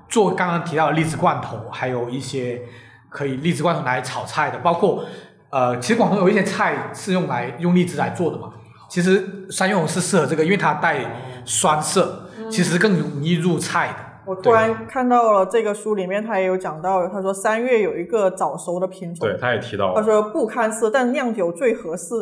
[0.08, 2.62] 做刚刚提到的荔枝罐头，还有一些
[3.08, 5.04] 可以荔枝罐头拿来炒菜的，包括
[5.50, 8.52] 呃，其实广东有一些菜是用来用荔枝来做的嘛。
[8.88, 13.94] 其实三月红是适合这个，因为它带酸涩，其实更容易入菜的。
[14.26, 19.94] 我突然看到了这个书里面，他也有讲到，他说三月有一个早熟的品种，对，他也提到了。
[19.94, 22.14] 他说不堪吃，但酿酒最合适。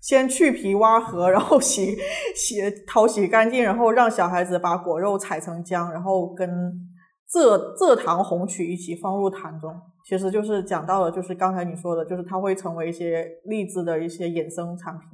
[0.00, 1.96] 先去皮挖核，然后洗
[2.34, 6.50] 洗淘洗干净，然后让小孩子把果肉踩成浆，然后跟
[7.30, 9.72] 蔗蔗糖红曲一起放入坛中。
[10.04, 15.08] 其实就是讲到了，就是刚才你说的，就是它会成为一些荔枝的一些衍生产品。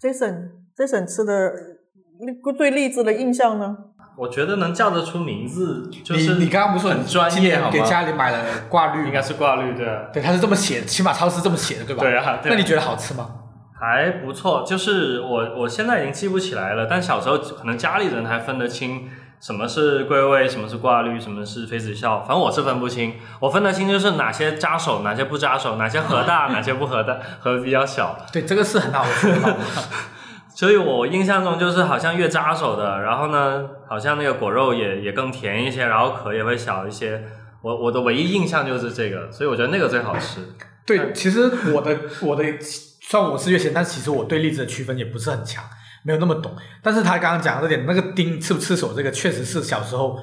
[0.00, 1.52] Jason Jason 吃的
[2.56, 3.76] 对荔枝的印象呢？
[4.16, 7.84] 我觉得能叫得出名字，就是你你刚刚不是很专业好吗？
[7.84, 9.06] 家里买了挂绿？
[9.06, 12.02] 应该是挂绿对啊，对，它是这么写的，起码超市这么写的，对吧？
[12.02, 13.30] 对啊，对啊那你觉得好吃吗？
[13.80, 19.08] 还不错，就是我我现在已经记不起来了，但小时候可能家里人还分得清
[19.40, 23.14] 什么是桂味，什么是挂绿，什么是妃子笑，反正我是分不清。
[23.40, 28.18] 我分得清就是哪些扎手，哪些不扎手，哪些核大， 哪些不核大，核比较小。
[28.32, 29.56] 对，这个是很好的。
[30.54, 37.22] 所以我印象中就是好像越扎手的，然后呢，好像那个果肉也也更甜一些，然后壳也会小一些。
[37.62, 40.40] 我我的唯一印象就是这个，所以我觉得那个最好吃。
[40.84, 45.62] 对，其实我的我的虽然我是越咸，但其实我对荔枝的区分也不是很强，
[46.08, 46.50] 没有那么懂。
[46.82, 50.18] 但是他刚刚讲的这点，那个钉刺不刺手，这个确实是小时候，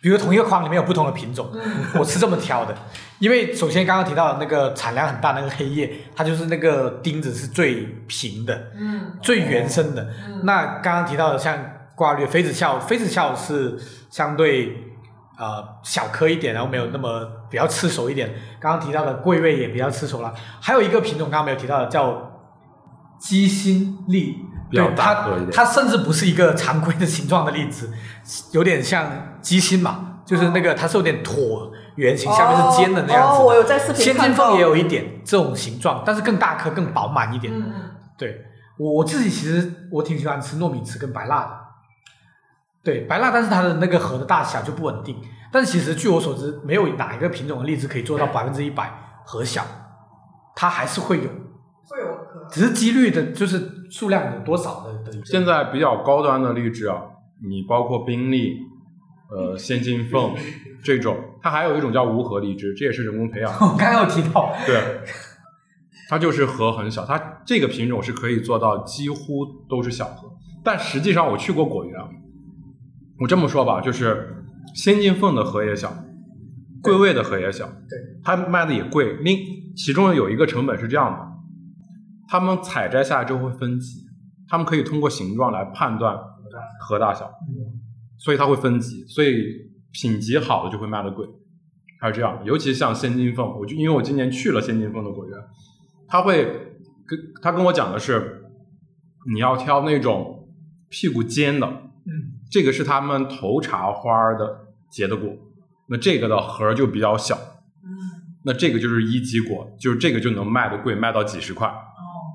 [0.00, 1.50] 比如同一个筐里面有不同的品种，
[1.98, 2.72] 我是这么挑的。
[3.18, 10.06] 因为首先刚刚提到的那个产量很大那个黑叶，它就是那个钉子是最平的，嗯，最原生的。
[10.44, 11.58] 那刚刚提到的像
[11.96, 13.76] 挂绿、妃子笑，妃子笑是
[14.10, 14.76] 相对
[15.36, 18.32] 呃小颗一点，然后没有那么比较刺手一点。
[18.60, 20.32] 刚刚提到的桂味也比较刺手了。
[20.60, 22.33] 还有一个品种刚刚没有提到的叫
[23.24, 24.36] 鸡心粒，
[24.70, 25.50] 比较对它大颗一点。
[25.50, 27.88] 它甚至不是一个常规的形状的荔枝，
[28.52, 29.10] 有点像
[29.40, 33.46] 鸡心嘛，就是那个它是有点椭圆形，下面是尖的那样子哦。
[33.46, 37.52] 我有在视频仙看到金凤也有一点这种形状，但是更大颗、更饱满一点。
[37.54, 37.72] 嗯
[38.18, 38.44] 对。
[38.76, 41.50] 我我自己其实我挺喜欢吃糯米糍跟白辣的，
[42.82, 45.16] 对白辣，但是它的那个核的大小就不稳定。
[45.52, 48.92] 但是其实据我所知，没有哪一个品种的荔枝可以做到百分之一百
[49.24, 49.64] 核小，
[50.56, 51.30] 它还是会有，
[51.88, 52.46] 会有壳。
[52.50, 55.12] 只是几率的，就是数量有多少的。
[55.24, 57.02] 现在比较高端的荔枝啊，
[57.46, 58.58] 你包括宾利、
[59.30, 60.34] 呃仙金凤
[60.82, 63.52] 这种，它还有一种叫无核荔枝，这也是人工培养。
[63.60, 65.00] 我刚刚有提到，对，
[66.08, 70.28] 它就是核很小，它这个品种是可以做到几乎都是小核。
[70.62, 72.00] 但实际上我去过果园，
[73.20, 74.44] 我这么说吧，就是
[74.74, 75.92] 先进凤的核也小，
[76.82, 79.14] 桂味的核也小，对，它卖的也贵。
[79.20, 79.38] 另
[79.76, 81.33] 其中有一个成本是这样的，
[82.28, 84.04] 他们采摘下来之后会分级，
[84.48, 86.16] 他们可以通过形状来判断
[86.80, 87.30] 核大小，
[88.18, 89.44] 所以它会分级，所以
[89.92, 91.26] 品级好的就会卖的贵。
[92.00, 95.38] 它是这样的，尤其像仙金凤，我就因为我今年去了仙金凤的果园，
[96.06, 96.44] 他会
[97.06, 98.44] 跟他跟我讲的是，
[99.32, 100.48] 你要挑那种
[100.90, 105.30] 屁股尖的，嗯，这个是他们头茶花的结的果，
[105.88, 107.38] 那这个的核就比较小，
[108.44, 111.72] 那这个就是一级果，就是这个就能卖的贵，卖到几十块。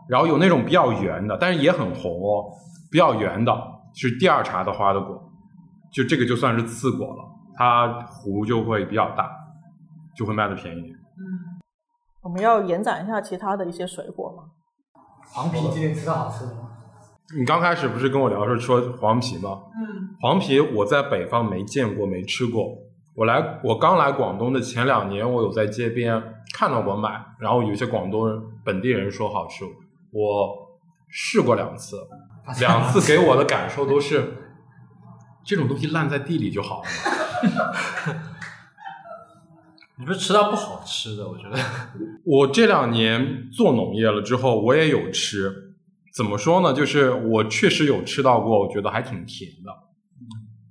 [0.09, 2.51] 然后有那种比较圆的，但是也很红哦，
[2.91, 3.53] 比较圆的
[3.93, 5.31] 是第二茬的花的果，
[5.93, 7.23] 就这个就算是次果了，
[7.55, 9.29] 它核就会比较大，
[10.17, 10.93] 就会卖的便宜点。
[10.95, 11.59] 嗯。
[12.21, 14.43] 我们要延展一下其他的一些水果吗？
[15.31, 16.69] 黄皮今天吃到好吃的吗？
[17.37, 19.61] 你刚开始不是跟我聊说说黄皮吗？
[19.77, 22.75] 嗯，黄皮我在北方没见过，没吃过。
[23.15, 26.21] 我来，我刚来广东的前两年，我有在街边
[26.53, 29.63] 看到过卖，然后有些广东人本地人说好吃，
[30.11, 32.07] 我试过两次，
[32.59, 34.33] 两次给我的感受都是，
[35.43, 36.89] 这种东西烂在地里就好了。
[39.97, 41.27] 你不是吃到不好吃的？
[41.27, 41.59] 我觉得
[42.23, 45.75] 我这两年做农业了之后，我也有吃，
[46.13, 46.73] 怎么说呢？
[46.73, 49.71] 就是我确实有吃到过，我觉得还挺甜的，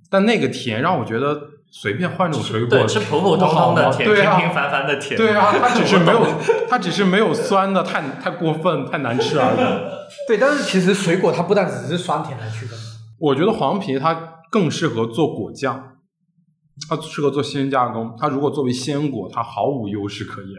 [0.09, 5.15] 但那个甜让我觉得随便换种水果对是普普通通的甜，平平凡凡的甜。
[5.15, 6.25] 对啊，它只是没有，
[6.69, 9.57] 它只是没有酸的，太太过分，太难吃而已。
[10.27, 12.77] 对，但是其实水果它不但只是酸甜来区分，
[13.19, 15.97] 我觉得黄皮它更适合做果酱，
[16.89, 18.15] 它适合做鲜加工。
[18.19, 20.51] 它如果作为鲜果，它毫无优势可言。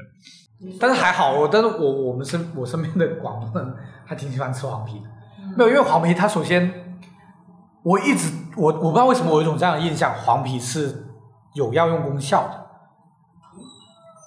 [0.79, 5.07] 但是还好，我但是我我们身我身边的广东人还挺喜欢吃黄皮的，
[5.57, 6.89] 没有，因为黄皮它首先
[7.83, 11.07] 我一直我我不知道为什么我有一种这样的印象，黄皮是
[11.55, 12.66] 有药用功效的，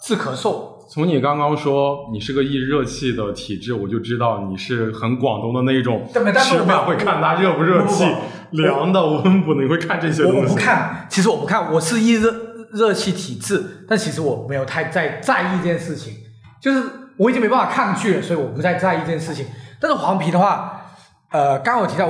[0.03, 0.73] 治咳嗽。
[0.89, 8.05] 从你刚刚说你是个易热气的体质，我就知道你是很广东的那一种，吃饭会看它热不热气
[8.51, 10.41] 凉的温不的，你会看这些东西。
[10.41, 12.31] 我不看，其实我不看，我是易热
[12.71, 16.13] 热气体质，但其实我没有太在在意这件事情，
[16.61, 16.83] 就是
[17.17, 19.47] 我已经没办法抗拒了，所以我不再在意这件事情。
[19.79, 20.81] 但是黄皮的话，
[21.31, 22.07] 呃，刚刚我提到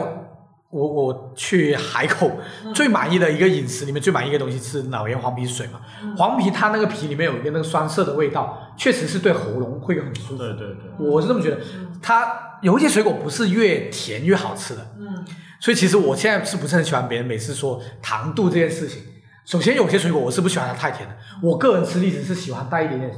[0.74, 2.32] 我我去海口
[2.74, 5.80] 最满意的一个饮食里面最满意的东西是老盐黄皮水嘛，
[6.18, 10.38] 黄皮它那个皮里面有一个那个酸涩的味道，确实是对喉咙会很舒服。
[10.38, 11.60] 对对对，我是这么觉得，
[12.02, 15.24] 它有一些水果不是越甜越好吃的，嗯，
[15.60, 19.04] 所以其实我现在是不是很喜欢别人每次说糖度这件事情。
[19.46, 23.12] 首先，有些水果我是不喜欢它太甜的，我个人吃荔枝是喜欢带一点点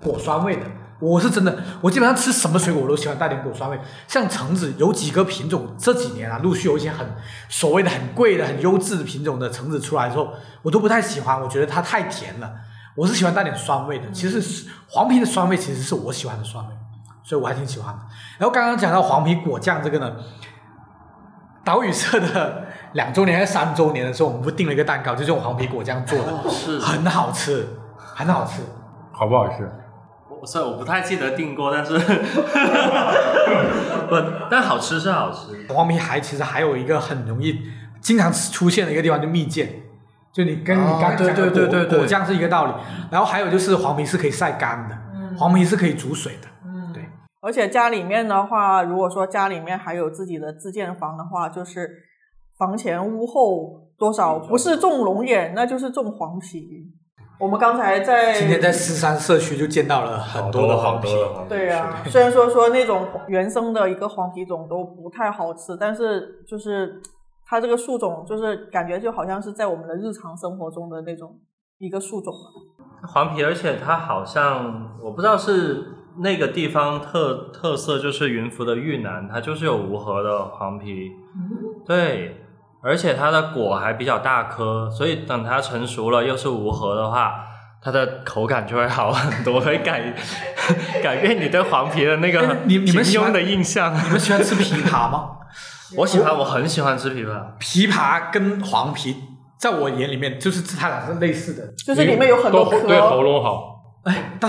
[0.00, 0.62] 果酸味的。
[0.98, 3.78] 我是真的，我基本上吃什么水果我都喜欢带点果酸味。
[4.08, 7.06] 像橙子，有几个品种这几年啊，陆续有一些很
[7.48, 10.30] 所谓的很贵的、很优质的品种的橙子出来之后，
[10.62, 12.50] 我都不太喜欢，我觉得它太甜了。
[12.94, 14.10] 我是喜欢带点酸味的。
[14.10, 16.72] 其实是黄皮的酸味，其实是我喜欢的酸味，
[17.22, 18.00] 所以我还挺喜欢的。
[18.38, 20.12] 然后刚刚讲到黄皮果酱这个呢，
[21.62, 28.62] 岛屿社的两周年还是三周年的时候，我们不订了一个蛋糕，就是用黄皮果酱做的，哦是很好吃，很好吃。
[29.12, 29.70] 好不好吃？
[30.40, 31.98] 我虽然我不太记得订过，但是
[34.08, 34.16] 不，
[34.50, 35.66] 但好吃是好吃。
[35.68, 37.60] 黄皮还其实还有一个很容易
[38.00, 39.66] 经常出现的一个地方，就蜜饯，
[40.32, 42.72] 就你跟你哦刚才讲的对对对果对对果酱是一个道理。
[43.10, 44.96] 然后还有就是黄皮是可以晒干的，
[45.38, 46.48] 黄皮是可以煮水的。
[46.64, 47.04] 嗯对。
[47.40, 51.88] 而且家里面的话，如果说家里面还有自己的自建房的话，就是
[52.58, 56.92] 房前屋后多少不是种龙眼，那就是种黄皮。
[57.38, 61.08] 我们刚才在今天在狮山社区就见到了很多的黄皮，
[61.48, 67.00] 对啊， 虽然说说那种原生的一个黄皮种都不太好吃，但是就是
[67.44, 71.38] 它这个树种，就是感觉就好像是在我们的日常生活中的那种
[71.78, 72.32] 一个树种。
[73.06, 75.84] 黄皮，而且它好像我不知道是
[76.18, 81.10] 那个地方特特色，就是云浮的玉南，它就是有无核的黄皮，
[81.84, 82.45] 对，
[82.86, 87.34] 而且它的果还比较大颗，所以等它成熟了又是无核的话，
[87.82, 90.14] 它的口感就会好很多，会改
[91.02, 93.92] 改变你对黄皮的那个哎你你们喜欢平庸的印象。
[93.92, 95.30] 你们喜欢吃枇杷吗？
[95.98, 97.32] 我喜欢，我很喜欢吃枇杷。
[97.60, 99.16] 枇杷跟黄皮，
[99.58, 101.66] 在我眼里面就是它俩是类似的。
[101.84, 103.72] 就是里面有很多核对喉，咙好。
[104.04, 104.48] 哎，但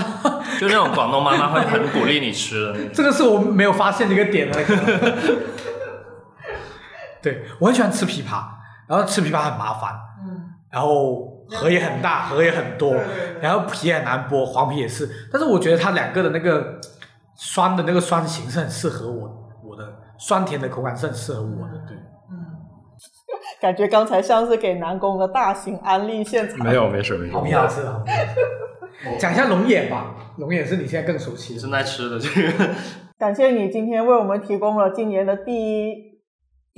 [0.60, 2.76] 就那种广东妈妈会很鼓励你吃的。
[2.94, 4.48] 这个是我没有发现的一个点。
[7.22, 8.44] 对，我很喜欢吃枇杷，
[8.88, 9.92] 然后吃枇杷很麻烦，
[10.26, 12.96] 嗯，然后核也很大，核也很多，
[13.42, 15.10] 然后皮也很难剥，黄皮也是。
[15.32, 16.80] 但是我觉得它两个的那个
[17.36, 19.30] 酸的那个酸型是很适合我，
[19.64, 19.84] 我的
[20.18, 21.74] 酸甜的口感是很适合我的。
[21.88, 21.98] 对，
[23.62, 26.66] 感觉刚才像是给南宫的大型安利现场。
[26.66, 27.34] 没有，没事没事。
[27.34, 27.82] 好皮好吃。
[29.20, 31.62] 讲一下龙眼吧，龙眼是你现在更熟悉的。
[31.62, 32.74] 正在吃的这个，
[33.20, 35.94] 感谢你今天为我们提供了今年的第一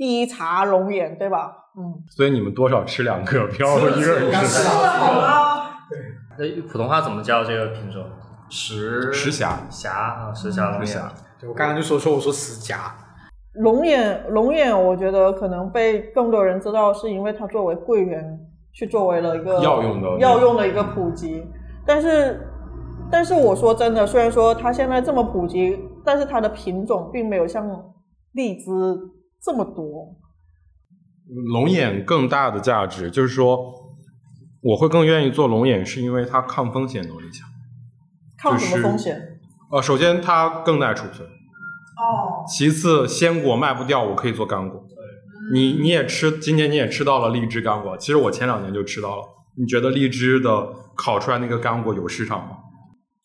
[0.00, 1.52] 第一茶龙眼，对吧？
[1.76, 4.66] 嗯，所以你们多少吃两个，不要一个人吃。
[4.66, 5.70] 好啊。
[6.38, 8.02] 那普通话怎么叫这个品种？
[8.48, 11.12] 石石峡峡啊，石峡龙眼石峡。
[11.38, 12.96] 对我刚刚就说说我说石夹，
[13.52, 18.40] 龙眼，龙眼，我觉得可能被更多人知道，是因为它作为桂圆
[18.72, 21.46] 去作为了一个药用的药用的一个普及。
[21.84, 22.40] 但是，
[23.10, 27.68] 但是我说真的，虽然说它现在这么普及，但是它的品种并没有像
[28.32, 28.70] 荔枝
[29.42, 30.16] 这么多。
[31.52, 33.72] 龙眼更大的价值就是说，
[34.62, 37.48] 我会更愿意做龙眼，是因为它抗风险能力强。
[38.38, 39.40] 抗什么风险？
[39.70, 44.84] 呃，首先它更耐储存，哦，其次鲜果卖不掉，我可以做干果。
[45.52, 47.96] 你你也吃，今年你也吃到了荔枝干果。
[47.96, 49.22] 其实我前两年就吃到了。
[49.56, 52.56] 你觉得荔枝的烤出来那个干果有市场吗？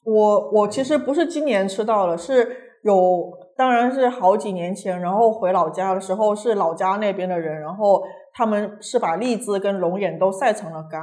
[0.03, 8.03] 我我其实不是今年吃到了，是有，当然是好几年前，然后回老家的时候是老家那边的人，然后
[8.33, 11.01] 他们是把荔枝跟龙眼都晒成了干，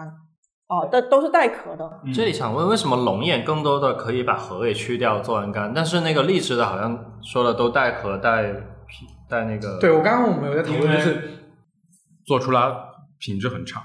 [0.67, 1.91] 啊，但都是带壳的。
[2.15, 9.79] 这里想问，为什么龙眼更多的可以把核给去掉做完干，但是那个荔枝的好像说的都带壳带皮带那个？
[9.79, 11.31] 对我刚刚我们有在讨论，就是
[12.27, 12.71] 做出来
[13.19, 13.83] 品质很差。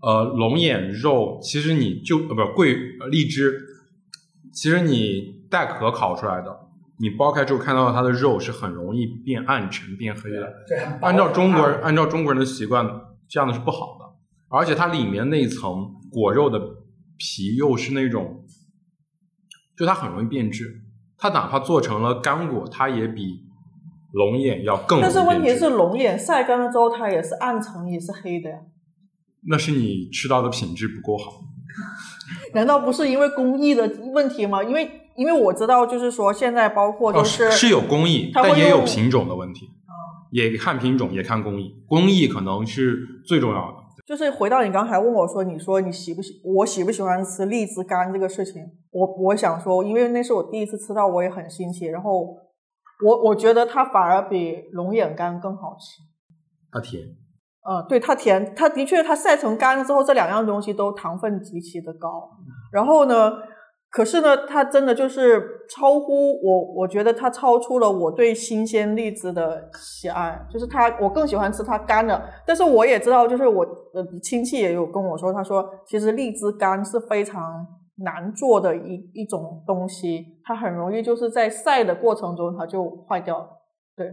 [0.00, 3.58] 呃，龙眼肉其实你就呃不是桂呃荔枝，
[4.52, 6.63] 其实你带壳烤出来的，
[6.98, 10.52] 你剥开之后看到它的肉是很容易变暗沉、变黑的。
[10.68, 12.86] 对，按照中国人按照中国人的习惯，
[13.28, 14.04] 这样的是不好的。
[14.48, 16.60] 而且它里面那一层果肉的
[17.18, 18.44] 皮又是那种，
[19.76, 20.82] 就它很容易变质。
[21.16, 23.44] 它哪怕做成了干果，它也比
[24.12, 28.58] 龙眼要更但是问题是，龙眼晒干了之后，它也是暗沉，也是黑的呀。
[29.48, 31.40] 那是你吃到的品质不够好。
[32.54, 34.62] 难道不是因为工艺的问题吗？
[34.62, 39.70] 因为因为我知道，就是说现在包括哦，就是、是有工艺，但也有品种的问题。
[40.30, 43.84] 也看品种，也看工艺，工艺可能是最重要的。
[44.04, 48.60] 就是回到你刚才问我说，你说你喜不喜我喜不喜欢吃荔枝干这个事情，
[48.90, 52.36] 我我想说，因为那是我第一次吃到，我也很新奇，然后
[53.06, 56.02] 我我觉得它反而比龙眼干更好吃。
[56.72, 57.00] 它甜，
[57.66, 62.28] 嗯，对，它甜，它的确它晒成干了之后，这两样东西都糖分极其的高。
[62.72, 63.32] 然后呢，
[63.94, 65.40] 可是呢，它真的就是
[65.70, 70.44] 超乎我，我觉得它超出了我对新鲜荔枝的喜爱。
[70.52, 72.20] 就是它，我更喜欢吃它干的。
[72.44, 73.62] 但是我也知道，就是我
[73.94, 77.64] 呃亲戚也有跟我说，他说其实荔枝干是非常
[77.98, 83.46] 难做的一一种东西，它很容易就是在晒的过程中它就坏掉了。
[83.96, 84.08] 对，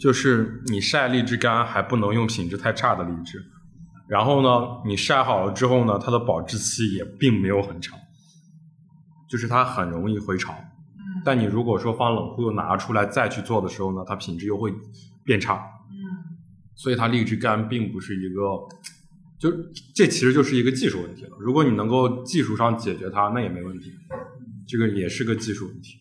[0.00, 3.38] 就是你晒荔枝干还不能用品质太差的荔枝，
[4.08, 4.48] 然后呢，
[4.86, 7.98] 你晒好了之后呢，它的保质期也并没有很长，
[9.28, 10.54] 就是它很容易回潮。
[11.24, 14.72] 但你如果说放冷库又拿出来再去做的时候呢，它品质又会
[15.24, 15.62] 变差。
[16.74, 18.40] 所以它荔枝干并不是一个，
[19.36, 19.50] 就
[19.96, 21.36] 这其实就是一个技术问题了。
[21.40, 23.92] 如果你能够技术上解决它，那也没问题。
[24.66, 25.98] 这个也是个技术问题。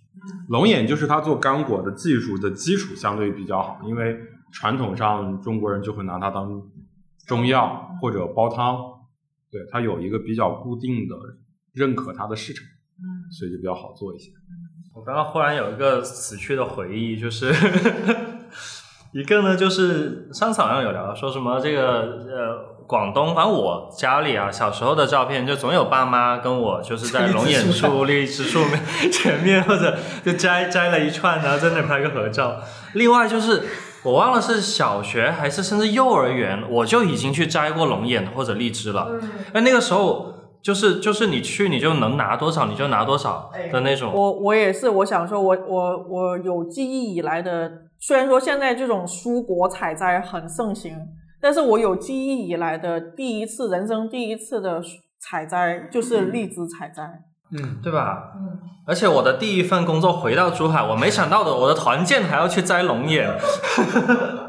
[0.49, 4.19] 龙眼就是它做干果的技术的基础相对比较好，因为
[4.51, 6.61] 传统上中国人就会拿它当
[7.25, 8.78] 中药或者煲汤，
[9.49, 11.15] 对它有一个比较固定的
[11.73, 12.63] 认可它的市场，
[13.32, 14.32] 所以就比较好做一些。
[14.95, 17.53] 我刚刚忽然有一个死去的回忆，就是
[19.13, 32.59] 一个呢，就是上次好像有聊说什么这个呃广东，反正我家里啊小时候的照片，就总有爸妈跟我就是在 龙眼树、荔枝树面前面，或者就摘摘了一串，然后在那拍个合照。
[32.93, 33.63] 另外就是
[34.03, 39.11] 我忘了是小学还是甚至幼儿园，我就已经去摘过龙眼或者荔枝了。
[39.53, 40.34] 哎，那个时候。
[40.62, 44.12] 就是就是你去你就能拿多少你就拿多少的那种。
[44.14, 50.95] 我我也是，我想说我，我我有记忆以来的，虽然说现在这种蔬果采摘很盛行，
[51.41, 54.82] 但是我有记忆以来的第一次人生第一次的
[55.20, 57.03] 采摘就是荔枝采摘，
[57.51, 58.34] 嗯，对吧？
[58.36, 63.30] 嗯，而且我的第一份工作回到珠海，我没想到的，我的团建还要去摘龙眼。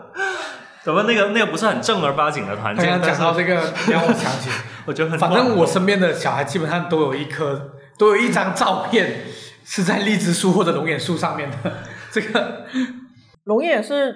[0.83, 2.87] 怎么那个那个不是很正儿八经的团建？
[2.89, 3.55] 刚刚讲到这个，
[3.91, 4.49] 让我想起，
[4.87, 9.25] 我觉得很反正我身边的小孩基本上都有一颗，都有一张照片
[9.65, 11.73] 是在荔枝树或者龙眼树上面的。
[12.11, 12.67] 这个
[13.45, 14.15] 龙眼是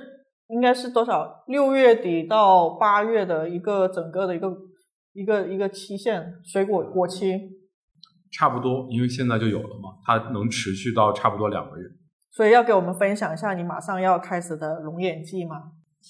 [0.48, 1.44] 应该是多少？
[1.46, 4.48] 六月底到八月的一个整个的一个
[5.12, 7.38] 一个一个期限，水果果期。
[8.30, 11.84] 差不多，因为现在就有了嘛，它能持续到差不多两个月。
[12.30, 15.56] 所以要给我们分享一下你马上要开始的龙眼季吗？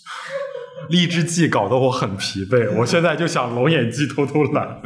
[0.91, 4.83] 荔枝季搞得我很疲惫，我现在就想龙眼季偷偷懒。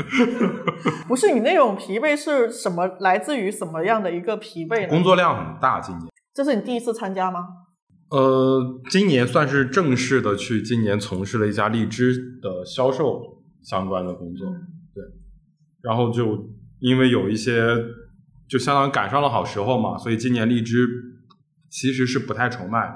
[1.09, 2.87] 不是你那种疲惫是什么？
[3.01, 4.89] 来自于什么样的一个疲惫呢？
[4.89, 6.07] 工作量很大，今年。
[6.35, 7.41] 这是你第一次参加吗？
[8.11, 14.47] 呃，今年算是正式的去，今年从事了一家荔枝的销售相关的工作，
[14.95, 15.03] 对。
[15.83, 17.75] 然后就因为有一些，
[18.49, 20.87] 就相当于赶上了好时候嘛，所以今年荔枝
[21.71, 22.95] 其实是不太愁卖的。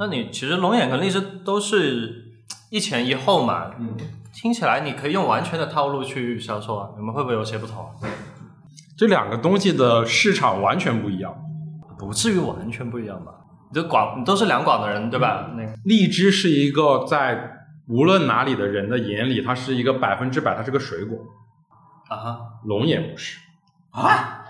[0.00, 2.24] 那你其实龙眼跟荔枝都是
[2.70, 3.94] 一前一后嘛，嗯，
[4.32, 7.86] 听起来你可以用完全的套路去销售啊，你们会不会有些不同？
[8.96, 11.36] 这两个东西的市场完全不一样。
[11.98, 13.30] 不至于完全不一样吧？
[13.70, 15.50] 你这广，你都是两广的人对吧？
[15.54, 21.18] 那个荔枝是一个在无论哪里的人的眼里，它是一个百分之百，它是个水果。
[22.08, 23.38] 啊龙眼不是，
[23.90, 24.44] 啊，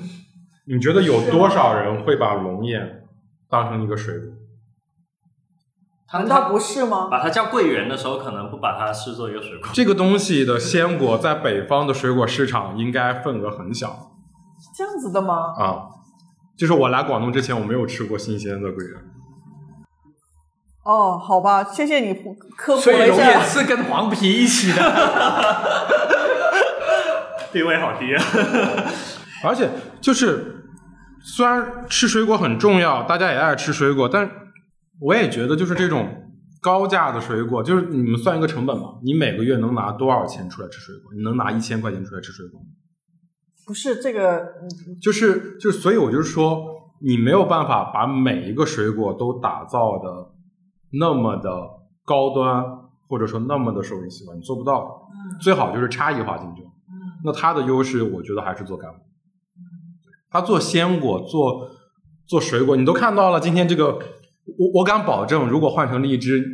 [0.64, 3.04] 你觉得有多少人会把龙眼
[3.50, 4.32] 当成一个水果？
[6.10, 7.08] 他难道不是吗？
[7.10, 9.68] 把它叫桂圆的时候，可能不把它视作一个水果。
[9.74, 13.88] 这个东西的鲜果在北方的水果市场应该份额很小
[14.58, 15.54] 是这样子的吗？
[15.58, 15.82] 啊。
[16.56, 19.00] 就是我来广东之前，我没有吃过新鲜的桂圆。
[20.84, 22.12] 哦，好吧，谢谢你
[22.56, 23.44] 科普所以了一龙眼下。
[23.44, 24.82] 是跟黄皮一起的。
[27.52, 28.24] 地位好低啊！
[29.44, 30.64] 而且就是，
[31.22, 34.28] 虽然吃水果很重要，大家也爱吃水果，但
[35.00, 36.30] 我也觉得就是这种
[36.60, 41.12] 高价的水果，就是你们算一个成本嘛，你每个月能拿多少钱出来吃水果？
[41.14, 42.66] 你能拿一千块钱出来吃水果吗？
[43.66, 44.68] 不是这个，嗯
[45.02, 46.64] 就是就是，所以我就是说，
[47.00, 50.30] 你没有办法把每一个水果都打造的
[50.98, 51.50] 那么的
[52.04, 52.64] 高端，
[53.08, 55.06] 或者说那么的受人喜欢，你做不到。
[55.40, 56.64] 最好就是差异化竞争。
[57.24, 59.00] 那它的优势，我觉得还是做干果。
[60.30, 61.68] 它做鲜果，做
[62.26, 63.38] 做水果，你都看到了。
[63.38, 63.98] 今天这个，
[64.56, 66.44] 我我敢保证，如果换成荔枝，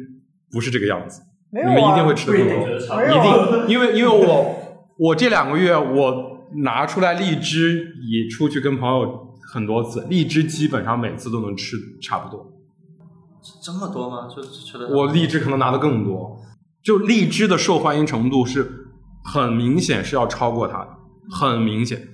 [0.51, 2.57] 不是这个样子，没有啊，你们一定会吃的更多。
[3.05, 4.57] 一定，因为因为我
[4.99, 12.51] 我这两个月我拿出来荔枝，也出去跟朋友很多次，荔枝基本上每次都能吃差不多。
[13.63, 14.27] 这么多吗？
[14.35, 16.41] 就吃的我荔枝可能拿的更多，
[16.83, 18.89] 就荔枝的受欢迎程度是
[19.23, 20.89] 很明显是要超过它的，
[21.31, 22.09] 很明显。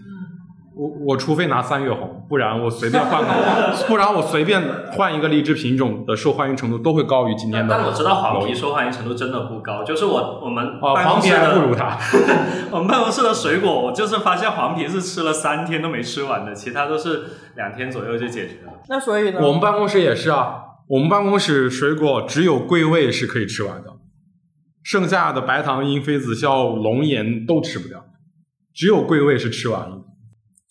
[0.81, 4.63] 我我除非拿三月红，不然我随便换个，不然我随便
[4.93, 7.77] 换一个荔枝品种的受欢迎程度都会高于今天的。
[7.77, 11.99] 但我知道黄皮受欢迎程度真的不高，就是我我们哦，办黄皮还公室的不如它。
[12.73, 17.25] 我们办公室的水果，我就是发现黄皮是吃了三天都没吃完的，其他都是
[17.57, 18.73] 两天左右就解决了。
[18.89, 19.41] 那所以呢？
[19.43, 23.91] 我们办公室也是啊，我们办公室水果只有桂味是可以吃完的，
[24.83, 28.03] 剩下的白糖樱、妃子笑、龙眼都吃不掉，
[28.73, 30.07] 只有桂味是吃完了。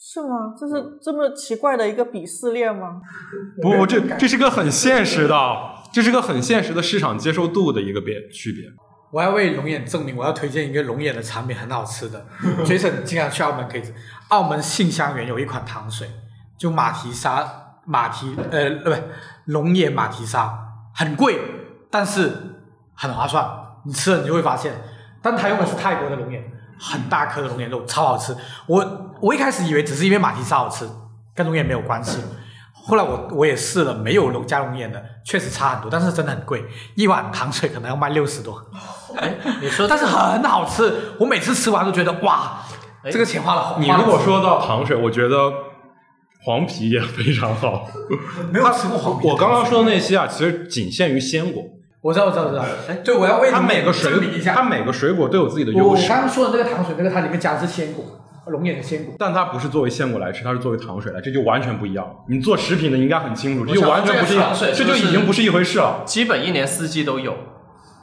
[0.01, 0.55] 是吗？
[0.57, 3.01] 这是这么奇怪的一个鄙视链吗？
[3.61, 5.35] 不不，这这是个很现实的，
[5.91, 8.63] 这是个很现实的市场接受度的一个别区别。
[9.11, 12.25] 我要为龙眼证明，我要推荐一个龙眼的产品，很好吃的。
[12.63, 13.93] Jason 经常去澳门可以吃，
[14.29, 16.09] 澳门信香园有一款糖水，
[16.57, 17.45] 就马蹄沙
[17.85, 19.07] 马蹄呃呃不
[19.45, 20.57] 龙眼马蹄沙，
[20.95, 21.37] 很贵，
[21.91, 22.31] 但是
[22.93, 23.45] 很划算。
[23.85, 24.73] 你吃了你就会发现，
[25.21, 26.43] 但它用的是泰国的龙眼，
[26.79, 28.33] 很大颗的龙眼肉，超好吃。
[28.67, 30.87] 我我一开始以为只是因为马蹄沙好吃，
[31.35, 32.19] 跟龙眼没有关系。
[32.73, 36.63] 后来我我也试了，没有龙加龙眼的，确实差很多，但是真的很贵，
[36.95, 38.59] 一碗糖水可能要卖六十多。
[39.15, 42.61] 哎，你说但是很好吃，我每次吃完都觉得哇，
[43.03, 43.75] 哎这个钱花了。
[43.79, 45.51] 你如果说到糖水，我觉得
[46.43, 47.85] 黄皮也非常好。
[48.51, 51.61] 没有吃过黄皮我刚刚说的那些啊，其实仅限于鲜果，
[52.01, 52.63] 我知道，我知道，我知道。
[52.87, 56.03] 哎对，我要为它每个水证明一下，它每个水果都有自己的优势。
[56.03, 58.03] 我刚刚说的那个糖水，那个它里面加的是鲜果，
[58.49, 59.13] 龙眼的鲜果。
[59.17, 62.05] 但它不是作为鲜果来吃，它是作为糖水来，这就完全不一样。
[62.27, 66.03] 你做食品的应该很清楚，这就完全不是一这个糖水，这就已经不是一回事了。
[66.05, 67.35] 基本一年四季都有，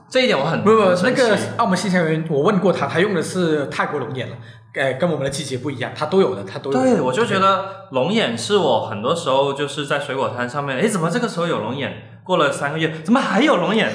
[0.09, 4.37] 这一点我很不不，那个澳门新香园，我问过他，他用的是泰国龙眼了，
[4.75, 6.85] 呃，跟我们的季节不一样，他都有的，他都有的。
[6.85, 11.93] 对，我就觉得龙眼是我很多时候就是在水果摊上面，哎，怎么这个时候有龙眼？
[12.23, 13.89] 过了三个月，怎么还有龙眼？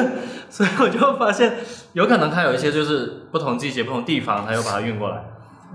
[0.50, 1.54] 所以我就发现，
[1.94, 5.24] 有可能它有一些就是不同季节、不同地方，它又把它运过来。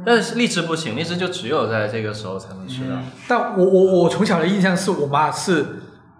[0.05, 2.95] 但是荔枝不行，荔枝就只有在这个时候才能吃到。
[3.27, 5.63] 但我我我从小的印象是我妈是，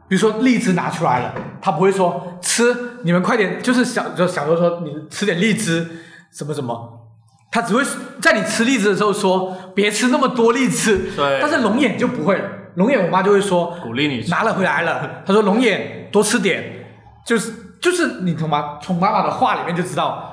[0.08, 5.86] 比如说荔枝拿出来了，她不会说吃，你们快点，就是小就小时候说你吃点荔枝，
[6.32, 7.08] 什么什么，
[7.52, 7.84] 她只会
[8.22, 11.12] 在你吃荔枝的时候说别吃那么多荔枝。
[11.16, 16.86] 对但是龙眼就不会了，龙眼我妈就会说鼓励你拿了回来了，她说龙眼多吃点，
[17.26, 17.52] 就是
[17.82, 18.78] 就是你懂吗？
[18.82, 20.33] 从妈妈的话里面就知道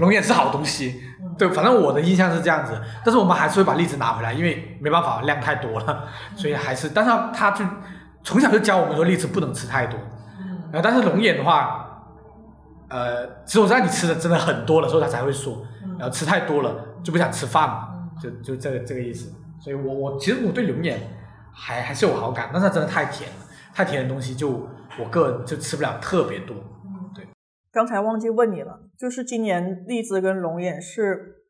[0.00, 1.02] 龙眼是好东西。
[1.36, 6.06] 对，反正我的印象是这样子，但是我们还是会把荔枝拿回来，因为没办法，量太多了，
[6.36, 7.64] 所以还是，但是他他就
[8.22, 9.98] 从小就教我们说荔枝不能吃太多，
[10.70, 12.04] 然后，但是龙眼的话，
[12.88, 15.60] 呃，只有在你吃的真的很多的时候，他才会说，
[15.98, 16.72] 然后吃太多了
[17.02, 17.88] 就不想吃饭嘛，
[18.22, 21.00] 就就这个这个意思，所以我我其实我对龙眼
[21.52, 23.36] 还还是有好感，但是它真的太甜了，
[23.74, 24.68] 太甜的东西就
[25.00, 26.54] 我个人就吃不了特别多，
[27.74, 31.42] 刚才忘记问你了，就是今年荔枝跟龙眼是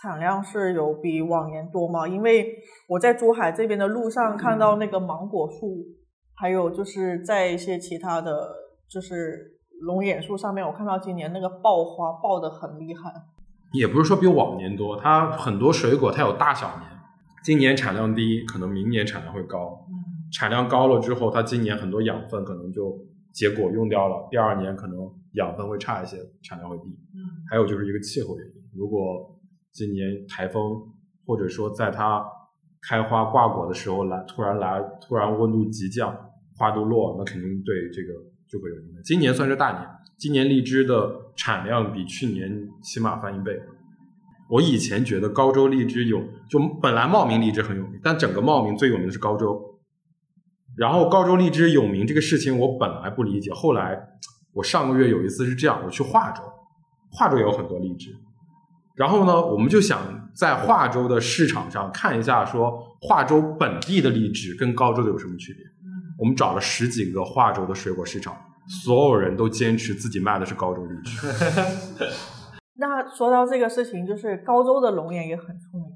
[0.00, 2.06] 产量是有比往年多吗？
[2.06, 2.54] 因为
[2.88, 5.84] 我在珠海这边的路上看到那个芒果树，
[6.36, 8.48] 还有就是在一些其他的
[8.88, 13.12] 就是龙眼树上面，我看到今年那个爆花爆的很厉害。
[13.72, 16.88] 也不是说比往年多，它很多水果它有大小年，
[17.42, 19.84] 今年产量低，可能明年产量会高。
[20.32, 22.96] 产量高了之后，它今年很多养分可能就
[23.32, 24.96] 结果用掉了，第二年可能
[25.34, 26.84] 养分会差一些，产量会低。
[27.50, 29.38] 还有就是一个气候原因，如果
[29.72, 30.80] 今年台风
[31.26, 32.24] 或者说在它
[32.82, 36.14] 开花挂果的时候来，突然来，突然温度急降，
[36.56, 38.12] 花都落，那肯定对这个
[38.48, 39.02] 就会有影响。
[39.04, 43.58] 今年算是大年，今年荔枝的产量比去年起码翻一倍。
[44.50, 46.20] 我以前觉得高州荔枝有，
[46.50, 49.80] 就本来茂名荔枝很有名，但整个茂名最有名的是高州。
[50.76, 54.08] 然后高州荔枝有名这个事情，我本来不理解，后来
[54.54, 56.42] 我上个月有一次是这样，我去化州，
[57.10, 58.10] 化州也有很多荔枝。
[58.94, 65.64] 然后呢，我们就想在化州的市场上看一下，说化州本地的荔枝跟高州的有什么区别。
[66.18, 68.36] 我们找了十几个化州的水果市场，
[68.84, 71.26] 所有人都坚持自己卖的是高州荔枝。
[72.76, 75.86] 那说到这个事情，就是高州的龙眼也很出名。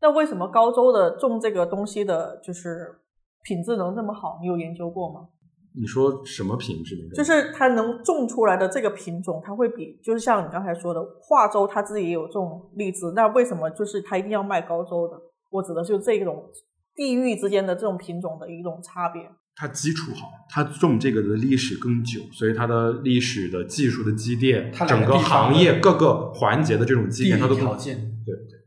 [0.00, 3.00] 那为什么高州的种这个东西的，就是
[3.42, 4.38] 品质能这么好？
[4.40, 5.28] 你有研究过吗？
[5.74, 6.96] 你说什么品质？
[7.14, 15.16] 就是它能种出来的这个品种，它会比就是像你刚才说的，化州它自己也有这种荔枝，那为什么就是它一定要卖高州的？
[15.50, 16.50] 我指的就是这种
[16.94, 19.22] 地域之间的这种品种的一种差别。
[19.56, 28.58] 它基础好，它种这个的历史更久，所以它的历史的技术的积淀，它整个行业各个环节的这种积淀，它都条件对对，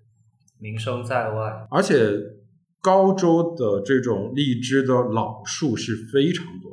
[0.60, 1.68] 名声在外。
[1.72, 1.96] 而且
[2.82, 6.73] 高州的这种荔枝的老树是非常多的，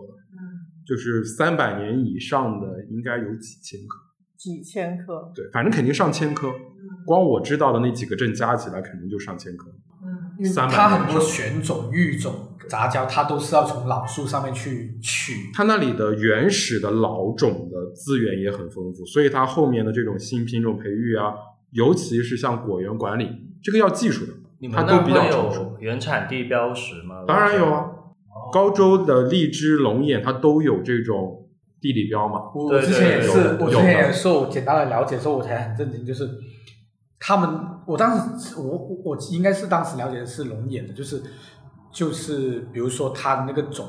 [0.91, 3.97] 就是三百年以上的应该有几千棵，
[4.37, 6.53] 几千棵，对，反正肯定上千棵，
[7.07, 9.71] 光我知道的那几个镇加起来肯定就上千棵。
[10.03, 15.53] 嗯，它很多选种、育种、杂交，它都是要从老树上面去取。
[15.55, 21.35] 它那里的原始的老种的资源也很丰富，所以它后面的这种新品种培育啊，
[21.71, 23.29] 尤其是像果园管理，
[23.63, 24.33] 这个要技术的，
[24.73, 25.77] 它都比较成熟。
[25.79, 27.25] 原产地标识吗？
[27.29, 27.90] 当然有啊，
[28.51, 31.49] 高州的荔枝、龙眼，它都有这种
[31.81, 32.51] 地理标嘛。
[32.55, 36.29] 我之前也是，我之前也受简单的了解之后，我才很震惊，就是
[37.19, 37.71] 他们。
[37.87, 41.21] 我当时，我我应该是当时了解的是龙眼的，就是
[41.91, 43.89] 就是比如说它的那个种，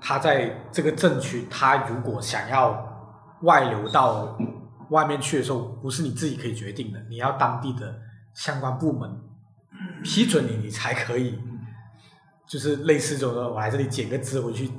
[0.00, 3.12] 它在这个镇区，它如果想要
[3.42, 4.38] 外流到
[4.90, 7.96] 外面去的时候，不是你自己可以决定的，你要当地的
[8.34, 9.10] 相关部门
[10.02, 11.38] 批准你，你才可以，
[12.48, 14.70] 就是类似这种我来这里捡个枝回去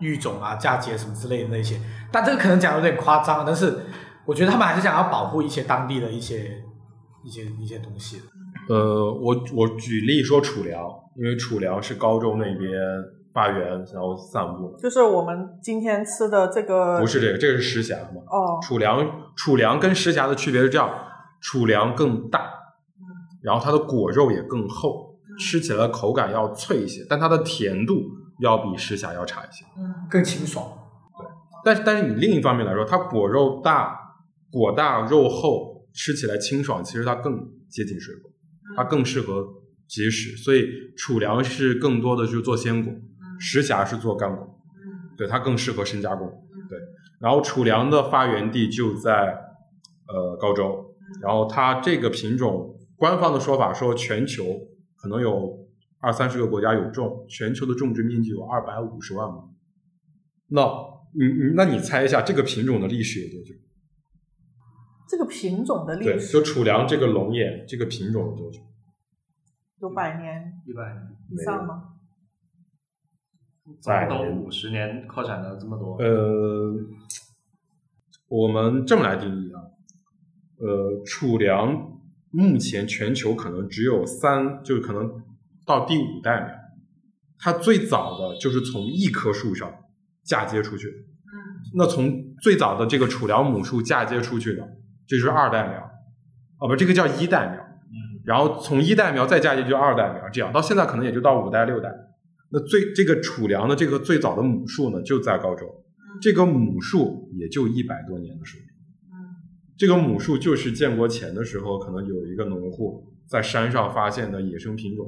[0.00, 1.80] 育种啊、嫁接什么之类的那些。
[2.10, 3.78] 但这个可能讲的有点夸张，但是
[4.26, 6.62] 我觉得他们还是想要保护一些当地的一些。
[7.24, 8.20] 一些一些东西，
[8.68, 12.72] 呃，我我举例说储粮，因为储粮是高中那边
[13.32, 13.64] 发源
[13.94, 18.22] 然后散布，就是我们今天吃的这个，不是这个，这个是石峡嘛？
[18.26, 20.90] 哦，储粮储粮跟石峡的区别是这样，
[21.40, 22.50] 储粮更大，
[23.40, 28.02] 然后它的果肉也更厚，吃起来口感要脆一些，但它的甜度
[28.40, 30.66] 要比石峡要差一些，嗯，更清爽。
[31.18, 31.26] 对，
[31.64, 33.98] 但是但是你另一方面来说，它果肉大，
[34.50, 35.72] 果大肉厚。
[35.94, 37.36] 吃起来清爽，其实它更
[37.68, 38.30] 接近水果，
[38.74, 39.46] 它更适合
[39.86, 40.34] 即食。
[40.38, 40.66] 所以
[40.96, 42.90] 储粮是更多的就是做鲜果，
[43.38, 44.58] 石峡是做干果，
[45.18, 46.26] 对它更适合深加工。
[46.70, 46.78] 对，
[47.20, 49.36] 然后储粮的发源地就在
[50.08, 50.82] 呃高州，
[51.20, 54.44] 然后它这个品种官方的说法说全球
[55.02, 55.66] 可能有
[55.98, 59.52] 二三十个国家有种，全球的种植面积有二百五十万亩。
[60.46, 60.62] 那
[61.12, 63.52] 你你那你猜一下这个品种的历史有多久？
[65.08, 68.60] 这个品种的历史，就储粮这个龙眼这个品种有多久？
[69.80, 71.88] 有百年，一百年以上吗？
[73.84, 75.96] 百年五十年扩展了这么多。
[75.96, 76.72] 呃，
[78.28, 79.60] 我们这么来定义啊，
[80.58, 81.91] 呃，储粮
[82.32, 85.08] 目前全球可能只有三，就是可能
[85.64, 86.48] 到第五代苗，
[87.38, 89.72] 它最早的就是从一棵树上
[90.24, 90.88] 嫁接出去
[91.74, 94.66] 那从最早的这个储粮母树嫁接出去的。
[95.06, 95.90] 这就是二代苗，
[96.58, 97.60] 哦不，这个叫一代苗，
[98.24, 101.90] 然后从一代苗再嫁接就二代苗，这样到现在可能也就到五代六代。
[102.50, 105.66] 那最这个储粮的这个最早的母树呢，就在高州，
[106.22, 108.71] 这个母树也就一百多年的寿命。
[109.82, 115.04] 这个母树就是建国前的时候，可能有一个农户在山上发现的野生品种，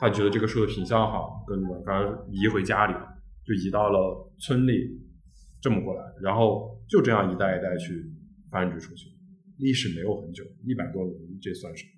[0.00, 2.92] 他觉得这个树的品相好，跟反正移回家里，
[3.46, 5.00] 就移到了村里，
[5.62, 8.04] 这么过来，然后就这样一代一代去。
[8.50, 9.06] 繁殖出去，
[9.58, 11.90] 历史没有很久，一百多年，这算什么。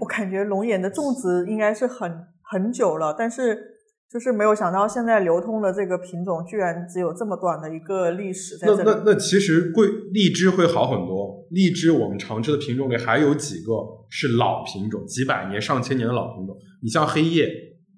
[0.00, 3.75] 我感觉龙眼的种植应该是很很久了，但是
[4.10, 8.82] 就是没有想到现在流通的这个品种居然只有这么短的一个历史在这里。
[8.84, 13.72] 那那那其实桂荔枝会好很多，荔枝我们常吃的品种里还有几个
[14.08, 16.56] 是老品种，几百年、上千年的老品种。
[16.82, 17.48] 你像黑夜，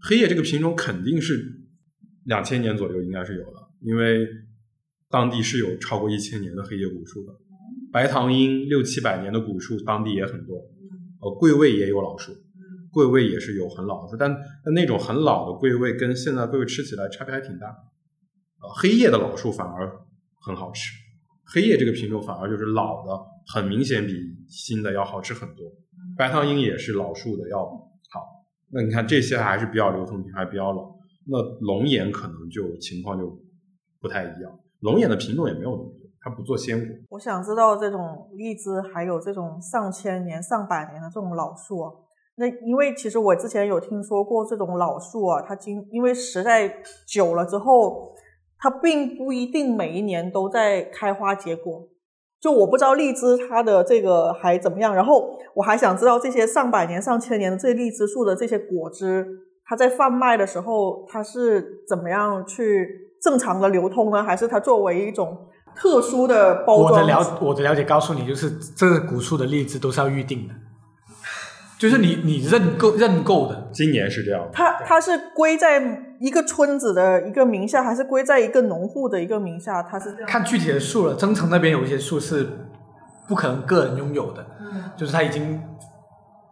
[0.03, 1.41] 黑夜这个品种肯定是
[2.25, 4.27] 两千年左右应该是有的，因为。
[5.11, 7.33] 当地是有超过一千年的黑夜古树的，
[7.91, 10.57] 白糖樱六七百年的古树，当地也很多。
[11.23, 12.31] 呃，桂味也有老树，
[12.93, 14.31] 桂味也是有很老的，但
[14.65, 17.67] 但那种很老的桂味跟现在桂味吃起来差别还挺大。
[17.67, 19.89] 呃，黑叶的老树反而
[20.41, 20.93] 很好吃，
[21.45, 23.13] 黑叶这个品种反而就是老的，
[23.55, 24.15] 很明显比
[24.49, 25.65] 新的要好吃很多。
[26.17, 30.97] 白糖樱也是老树的要好，那你看这些还是比较流通品，还比较老。
[31.31, 33.39] 那龙眼可能就情况就
[34.01, 36.97] 不太一样，龙眼的品种也没有那么多，它不做鲜果。
[37.11, 41.93] 我想知道这种荔枝还有这种上千年、上百年的这种老树啊，
[42.39, 48.15] 那因为其实我之前有听说过这种老树啊，它经因为时代久了之后，
[48.59, 51.89] 它并不一定每一年都在开花结果。
[52.41, 59.27] 就我不知道荔枝它的这个还怎么样，然后我还想知道这些上百年、上千年的这荔枝树的这些果汁，
[59.65, 64.23] 它在贩卖的时候，它是怎么样去正常的流通呢？
[64.23, 65.37] 还是它作为一种
[65.75, 66.93] 特殊的包装？
[66.93, 70.55] 我的了我的了解告诉你，就是这个古树的荔枝都是要预定的，
[71.79, 75.81] 就是你你认购认购的，今年是这样的，它它是归在
[76.19, 79.83] 一个村子的一个名下，还是归在一个农户的一个名下？
[79.83, 80.29] 它是这样。
[80.29, 81.15] 看具体的树了。
[81.15, 82.49] 增城那边有一些树是
[83.29, 85.63] 不可能个人拥有的，嗯就是它已经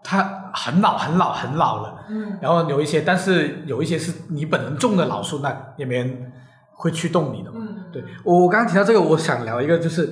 [0.04, 2.04] 它很老很老很老了。
[2.08, 6.32] 嗯然后有一些，但是有一些是你本人种的老树，那也没人
[6.72, 7.58] 会去动你的嘛。
[7.60, 10.08] 嗯对我我刚刚提到这个，我想聊一个，就是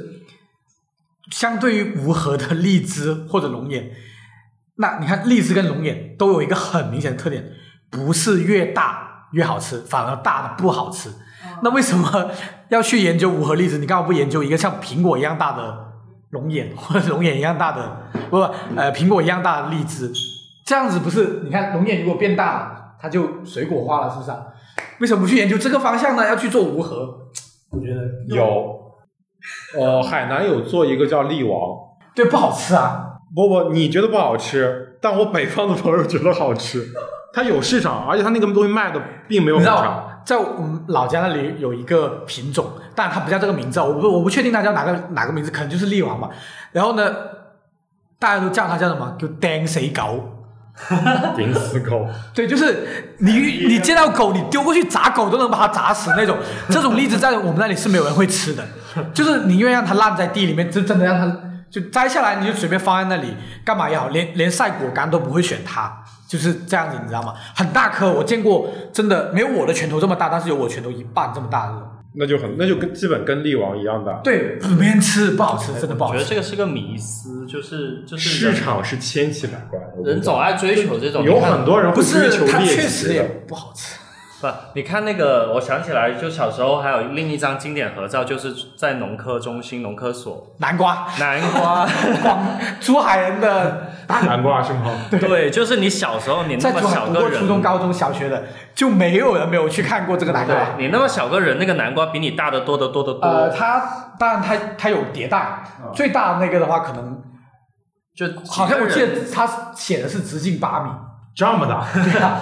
[1.30, 3.90] 相对于无核的荔枝或者龙眼，
[4.76, 7.44] 那你看荔枝跟龙眼都有一个很明显的特点，
[7.90, 11.10] 不是越大越好吃，反而大的不好吃。
[11.62, 12.30] 那为什么
[12.70, 13.78] 要去研究无核荔枝？
[13.78, 15.92] 你干嘛不研究一个像苹果一样大的
[16.30, 20.10] 龙眼，或者龙眼一样大的不呃苹果一样大的荔枝？
[20.66, 21.42] 这样子不是？
[21.44, 24.38] 你看龙眼如果变大了，它就水果化了，是不是、啊？
[24.98, 26.26] 为什么不去研究这个方向呢？
[26.26, 27.30] 要去做无核？
[27.70, 28.00] 我觉得
[28.34, 28.80] 有，
[29.78, 31.58] 呃，海南有做一个叫荔王，
[32.14, 33.13] 对不好吃啊。
[33.34, 36.86] 不不，你觉得不好吃，但我北方的朋友觉得好吃，
[37.32, 40.20] 它有市场，而且它那个东西卖的并没有很差。
[40.24, 42.64] 在我们老家那里有一个品种，
[42.94, 46.30] 但它不叫这个名字啊，我不我不确定它叫哪个哪个名字，可能就是力王吧。
[46.72, 47.14] 然后呢，
[48.18, 49.16] 大家都叫它叫什么？
[49.18, 50.30] 叫钉死狗。
[51.36, 52.04] 钉死狗，
[52.34, 53.30] 对，就是你
[53.68, 56.36] 你见到狗，你丢过去砸狗都能把它砸死那种。
[56.68, 58.64] 这种栗子在我们那里是没有人会吃的，
[59.14, 61.40] 就是宁愿让它烂在地里面，就真的让它
[61.74, 67.34] 就摘下来，你就随便放在那里，干嘛也好，连连晒果干都不会选它，就是这样子，你知道吗？
[67.56, 71.88] 很大颗，我见过，真的没有我的拳头这么大，但是有我拳头一半这么大的那种。
[72.16, 74.20] 那就很那就跟基本跟力王一样的。
[74.22, 76.24] 对，没人吃，不好吃，真的不好我觉得。
[76.24, 83.34] 这个是个迷思，就是就是市场是千奇百怪，人总爱追求这种，有很多人会不追求，是它猎确实也奇的。
[83.48, 83.96] 不好吃。
[84.44, 91.86] 不，你看那个，我想起来，就小时候还有另一张经典合照，就是在农科中心、农科所，南瓜，南瓜，
[92.22, 92.38] 广
[92.78, 94.90] 珠海人的 大南瓜是吗？
[95.10, 100.54] 对，就是你小时候你那么小个人，初中、高中小学的，就没有人没有去看过这个南瓜。
[100.78, 105.64] 你那么小个人，那个南瓜比你大的多得多得多，呃，它当然它它有迭代，
[105.94, 107.22] 最大的那个的话，可能
[108.14, 110.90] 就好像我记得它写的是直径八米。
[111.34, 111.84] 这么大？
[111.92, 112.40] 对啊，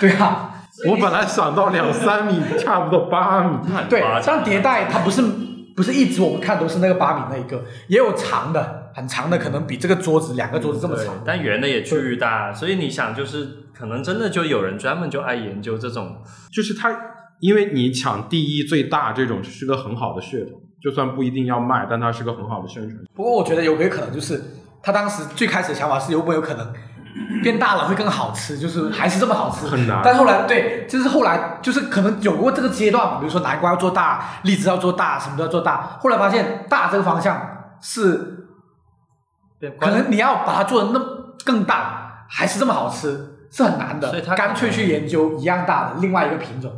[0.00, 0.53] 对啊，
[0.90, 3.58] 我本来想到两三米，差不多八米。
[3.88, 4.20] 对夸。
[4.20, 5.22] 张但迭代它不是
[5.76, 11.14] 不是一直我们看都是那个八米那一个，也有长的，很长的，可能比这个桌子两个桌子这么对长。
[11.24, 16.16] 但圆的也巨大，所以你想，就是可能真的就有人专门就爱研究这种，
[16.52, 16.96] 就是它，
[17.40, 23.02] 因为你抢第一最大这种是个很好的噱头，就算不一定要卖，但它是个很好的宣传。
[23.14, 24.40] 不过我觉得有没有可能就是
[24.82, 26.72] 他当时最开始的想法是有没有可能
[27.42, 29.66] 变大了会更好吃，就是还是这么好吃。
[29.66, 35.98] 很难但后来对，就是后来就是可能有过这个阶段嘛，比如说南瓜要做大，荔枝要做大，什么都要做大。
[36.00, 38.48] 后来发现大这个方向是
[39.80, 41.04] 可能你要把它做的那么
[41.44, 44.10] 更大，还是这么好吃，是很难的。
[44.10, 46.72] 所以它干脆去研究一样大的另外一个品种，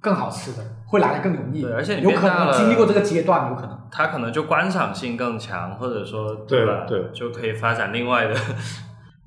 [0.00, 1.62] 更好吃的，会来的更容易。
[1.62, 3.78] 对而且有可能经历过这个阶段，有可能。
[3.90, 6.84] 它可能就观赏性更强，或者说对吧？
[6.86, 8.34] 对就可以发展另外的。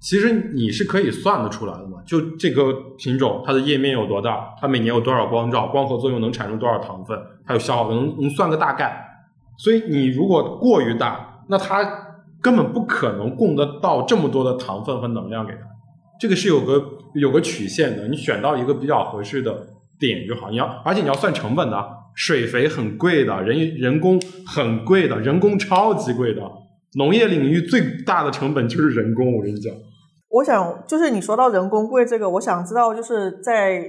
[0.01, 9.07] 其实你是可以算得出来的嘛，就这个品种它的叶面有多大，它每年有多少光照，光合作用能产生多少糖分，还有消耗能能算个大概。
[9.57, 15.59] 所以你如果过于大，那它根本不可能供得到这么多的糖分和能量给它。
[16.19, 16.83] 这个是有个
[17.13, 19.67] 有个曲线的，你选到一个比较合适的
[19.99, 20.49] 点就好。
[20.49, 26.41] 你要而且你要算成本的，水肥很贵的，人人工很贵的，人工超级贵的。
[26.95, 29.73] 农业领域最大的成本就是人工，我跟你讲。
[30.29, 33.83] 我想就是你说到人工贵这个，我想知道就是在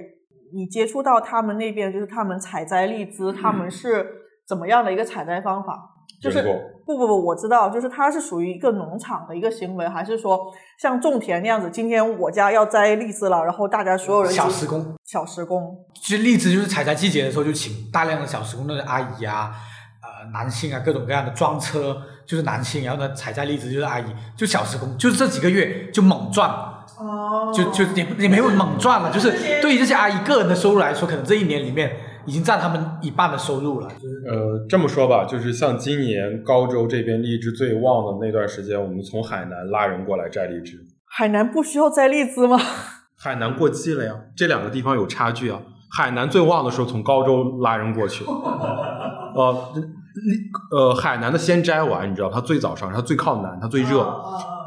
[0.55, 4.07] 你接触到他们那边，就是他们采摘荔枝，他们是
[4.46, 5.90] 怎么样的一个采摘方法？
[6.20, 6.40] 就是
[6.86, 10.38] 不不不，我知道，就是它是属于一个农场的一个行为，还是说
[10.80, 11.68] 像种田那样子？
[11.70, 19.53] 今天我家要摘荔枝了，然后大家所有人小时工，小时工，其实荔枝就是采摘季节的时候就请大量的小时工的阿姨啊，
[20.00, 21.96] 呃，男性啊，各种各样的装车
[22.26, 24.04] 就是男性，然后呢采摘荔枝就是阿姨，
[24.36, 26.48] 就小时工，就是这几个月就猛赚，
[26.98, 31.96] 哦就就也也没有猛赚了，就是对于这些阿姨个人的收入来说，可能这一年里面
[32.26, 40.78] 已经占他们一半的收入了，就是呃，这么说吧，就是像今年高州这边荔枝最旺的那段时间，我们从海南拉人过来摘荔枝。
[41.06, 42.58] 海南不需要摘荔枝吗？
[43.18, 45.60] 海南过季了呀，这两个地方有差距啊。
[45.94, 48.24] 海南最旺的时候从高州拉人过去，
[49.36, 49.82] 呃，荔
[50.70, 53.98] 呃海南的先摘完，你知道，它最早上，它最靠南，它最热，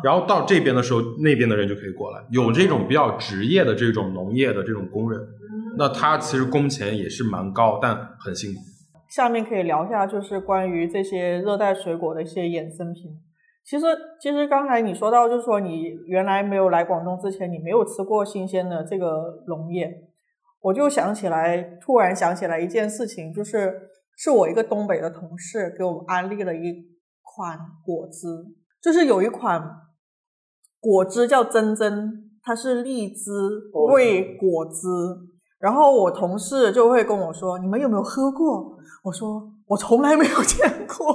[0.04, 2.24] 然后到这边的时候，那边的人就可以过来。
[2.30, 5.20] 有这种比较职业的这种农业的这种工人，
[5.78, 8.60] 那他其实工钱也是蛮高，但很辛苦。
[9.10, 13.04] 下面可以聊一下，就是关于这些热带水果的一些衍生品。
[13.64, 13.86] 其实，
[14.22, 20.04] 其实刚才你说到，就是说你原来没有来广东之前，你没有吃过新鲜的这个农业，
[20.62, 23.74] 我就想起来，突然想起来一件事情，就是
[24.16, 26.74] 是我一个东北的同事给我安利了一
[27.22, 28.28] 款果汁，
[28.82, 29.62] 就是有一款
[30.80, 33.32] 果汁叫珍珍，它是荔枝
[33.92, 34.80] 味果汁。
[35.58, 41.08] 然后我同事就会跟我说：“你们有没有喝过？”我说：“我从来没有 见过。”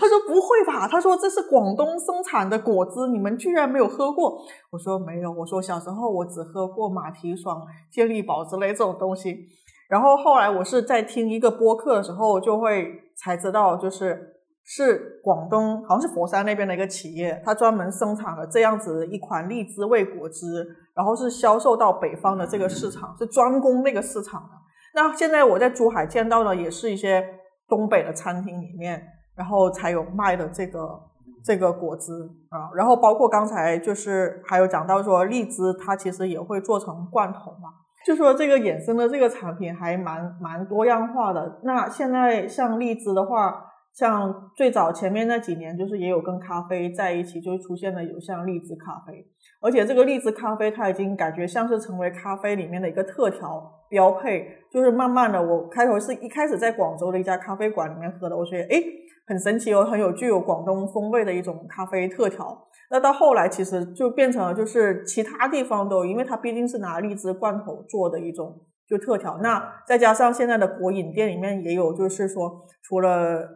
[0.00, 7.62] 他说：“不会吧？”他说：“这是广东生产的果汁，你们居然没有喝过？”我说：“没有。”我说：“小时候我只喝过马蹄爽、
[7.92, 9.46] 健力宝之类这种东西。”
[9.88, 24.50] 然后后来我是在听一个播客的时候，就会才知道，就是是广东好像是佛山那边的一个企业，它专门生产了这样子一款荔枝味果汁，然后是销售到北方的这个市场，是专攻那个市场的。
[24.94, 27.24] 那现在我在珠海见到的也是一些
[27.66, 29.02] 东北的餐厅里面，
[29.34, 31.00] 然后才有卖的这个
[31.42, 32.12] 这个果汁
[32.50, 37.70] 啊，然后包括刚才就是还有讲到说荔枝，它其实也会做成罐头嘛。
[38.08, 41.60] 就说这个衍生的这个产品还蛮蛮多样化的。
[41.62, 49.22] 那现在像荔枝的话，像最早前面那几年，就是也有跟咖啡在一起，就出现了有像荔枝咖啡，
[49.60, 54.48] 而且这个荔枝咖啡它已经感觉像是成为咖啡里面的一个特调标配。
[54.72, 58.82] 就是慢慢的，我开头是一开始在广州的一家咖啡馆里面喝的，我觉得诶
[59.26, 62.67] 很神奇哦，很有具有广东风味的一种咖啡特调。
[62.90, 69.38] 那到后来其实就变成了就是其他地方都有，因为它毕竟是拿荔枝罐头做的一种就特调。
[69.42, 72.50] 那再加上现在的国饮店里面也有，就是说
[72.82, 73.46] 除了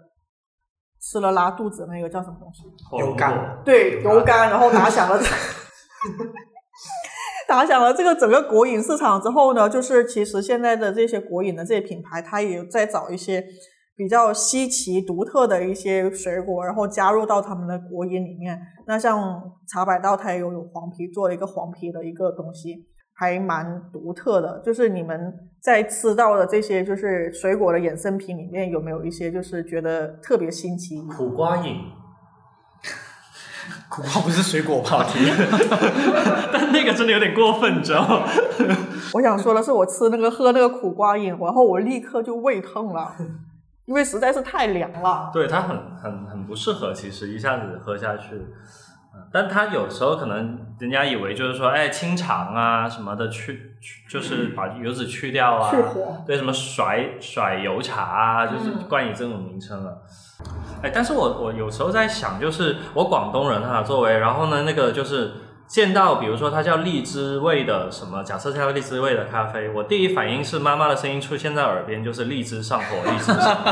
[1.00, 2.64] 吃了拉肚子那个叫什么东西？
[2.98, 5.18] 油柑对，油柑，然后打响了，
[7.48, 13.44] 打响了这个整个国饮市场之后呢，就是其实现在的这些国饮的这些品牌，它也在找一些
[14.02, 18.60] 比较稀奇独特的一些水果，然后加入到他们的果饮里面。
[18.84, 22.84] 那像茶百道，它也有有黄皮做了一个黄皮的一个东西，
[23.14, 24.60] 还蛮独特的。
[24.64, 31.00] 就是你们在吃到的这些就是水果的衍生品里面，有没有一些就是觉得特别新奇？
[31.02, 31.76] 苦瓜饮，
[33.88, 35.06] 苦瓜不是水果吧？
[36.52, 38.26] 但那个真的有点过分，你知道吗？
[39.14, 43.14] 我想说的是，我吃那个喝那个苦瓜饮，然后我立刻就胃痛了，
[43.86, 45.30] 因为实在是太凉了。
[45.32, 48.36] 对它很很很不适合，其实一下子喝下去。
[49.14, 60.02] 嗯但它有时候可能人家以为就是说，哎，清肠啊什么的去，去就是把油脂去掉啊，去火对什么甩甩油茶啊，就是嗯冠以这种名称了。
[60.82, 65.32] 哎，但是我我有时候在想，就是我广东人哈，作为然后呢，那个就是
[65.72, 73.70] 见到比如说它叫荔枝味的什么，假设它叫荔枝味的咖啡，我第一反应是妈妈的声音出现在耳边，就是荔枝上火，荔枝上火，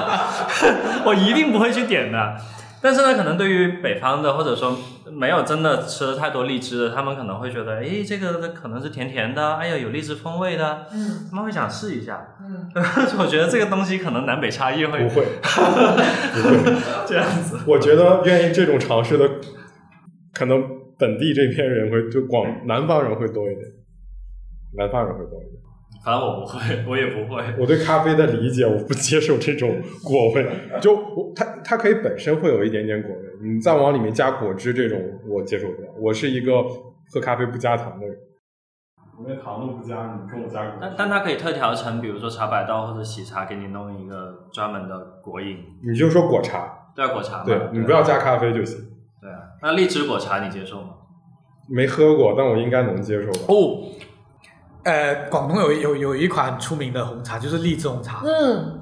[1.04, 2.36] 我一定不会去点的。
[2.82, 4.74] 但是呢，可能对于北方的，或者说
[5.12, 12.18] 没有真的吃了太多荔枝的，他们可能会觉得，诶，这个可能是甜甜的，哎呀，有荔枝风味的，嗯他们会想试一下。
[12.40, 12.70] 嗯，
[13.20, 15.26] 我觉得这个东西可能南北差异会 不会，
[17.06, 17.58] 这样子。
[17.66, 19.28] 我觉得愿意这种尝试的，
[20.32, 20.64] 可能
[21.00, 23.66] 本地这边人会就广南方人会多一点，
[24.76, 25.60] 南方人会多一点。
[26.04, 27.42] 反正我不会，我也不会。
[27.58, 30.46] 我对咖啡的理解，我不接受这种果味，
[30.80, 34.98] 就我它它可以本身会有一点点果味，你再往里面加果汁这种，
[35.28, 35.88] 我接受不了。
[35.98, 36.62] 我是一个
[37.12, 38.16] 喝咖啡不加糖的人，
[39.18, 47.44] 我连糖都不加，你跟我加果但但它可以特调成，比如说茶百道或者喜茶，给你弄一个专门的果饮，你就说果茶，对啊，果茶嘛。
[47.44, 48.78] 对你不要加咖啡就行。
[49.20, 50.90] 对啊，那荔枝果茶你接受吗？
[51.68, 53.46] 没喝过，但我应该能接受吧。
[53.48, 53.84] 哦，
[54.84, 58.22] 呃，广东有有有一款出名的红茶，就是荔枝红茶。
[58.24, 58.80] 嗯，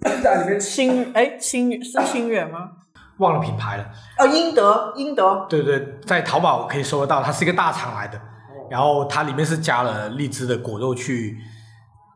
[0.00, 2.70] 对在里面清哎清是清远吗？
[3.18, 3.90] 忘了品牌了。
[4.18, 8.20] 哦，英德英德，对对，在淘宝可以搜得到，它是一个大厂来的，
[8.70, 11.38] 然后它里面是加了荔枝的果肉去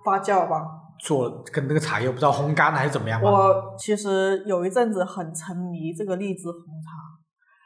[0.04, 0.62] 发酵吧。
[1.03, 3.20] 做，跟那个茶叶不知道烘干还是怎么样。
[3.22, 6.90] 我其实有一阵子很沉迷这个荔枝红茶，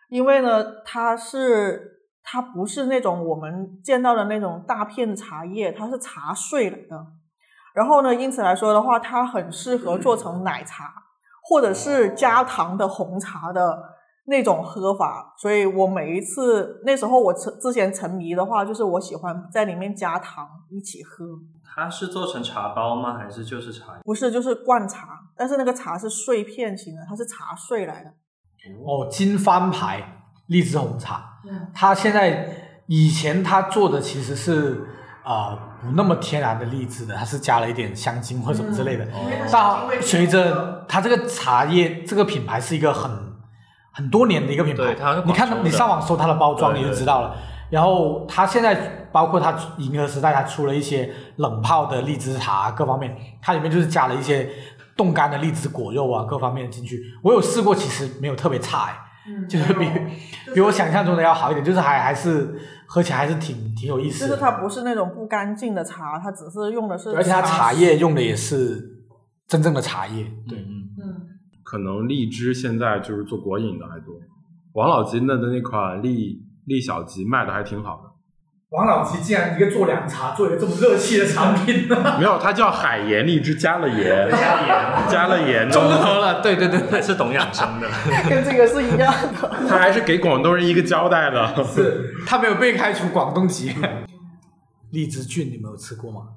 [0.09, 7.07] 因为呢，它是它不是那种我们见到的那种大片茶叶，它是茶碎来的。
[7.75, 10.93] 然后呢，因此来说的话，它很适合做成奶茶，
[11.43, 13.83] 或者是加糖的红茶的
[14.27, 15.35] 那种喝法。
[15.37, 21.25] 所以我每一次那时候我之之前沉迷的话，就是我喜欢在里面加糖一起喝。
[21.75, 23.19] 它是做成茶包吗？
[23.19, 23.95] 还是就是茶？
[24.05, 28.11] 不是，就是灌茶，但是那个茶是碎片型的，它是茶碎来的。
[28.87, 32.49] 哦，金帆牌荔枝红茶，嗯它现在
[32.87, 34.87] 以前它做的其实是
[35.23, 39.05] 啊、呃不那么天然的荔枝的，它是加了一点香精或什么之类的。
[39.05, 39.11] 哦
[39.53, 43.11] 但随着它这个茶叶这个品牌是一个很
[43.93, 47.37] 很多年的一个品牌，对它是你看你上网搜它的包装你就知道了。
[47.75, 54.49] 然后它现在包括它银河时代，它出了一些冷泡的荔枝茶各方面，它里面就是加了一些
[54.97, 57.03] 冻干的荔枝果肉啊各方面进去。
[57.25, 59.01] 我有试过，其实没有特别差哎。
[59.27, 59.89] 嗯 就是比
[60.55, 62.55] 比我想象中的要好一点，就是还还是
[62.87, 64.29] 喝起来还是挺挺有意思的。
[64.29, 69.03] 就是它不是那种不干净的茶，它只是用的是，而且它茶叶用的也是
[69.49, 70.25] 真正的茶叶。
[70.47, 71.21] 对，嗯，嗯，
[71.65, 74.15] 可能荔枝现在就是做果饮的还多。
[74.75, 78.11] 王老吉那的那款荔荔小吉卖的还挺好的，
[78.71, 81.87] 王老吉竟然一个做凉茶做一个这么热气的产品，
[82.19, 86.41] 没有，它叫海盐荔枝加了盐，加盐，加了盐综的，合了。
[86.43, 87.89] 对对对还对，是懂养生的。
[88.29, 89.51] 跟这个是一样的。
[89.69, 91.65] 它还是给广东人一个交代的。
[91.65, 93.73] 是他没有被开除广东籍。
[94.91, 96.29] 荔枝菌你们有吃过吗？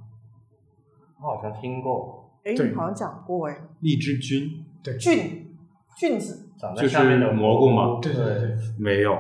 [1.20, 4.48] 我好像听过，哎，你好像讲过哎，荔枝菌
[4.84, 5.48] 对菌
[5.98, 9.18] 菌子，长就是在下面的蘑菇嘛对对对没有，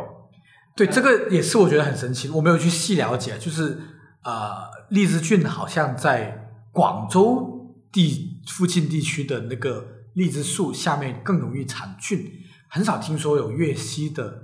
[0.78, 3.80] 对，这个也是我觉得很神奇，我没有去细了解，就是
[4.24, 4.56] 呃，
[4.90, 12.32] 荔枝菌好像在广州地附近地区的那个荔枝树下面更容易产菌，
[12.70, 14.44] 很少听说有粤西的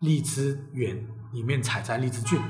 [0.00, 2.40] 荔枝园里面采摘荔枝菌，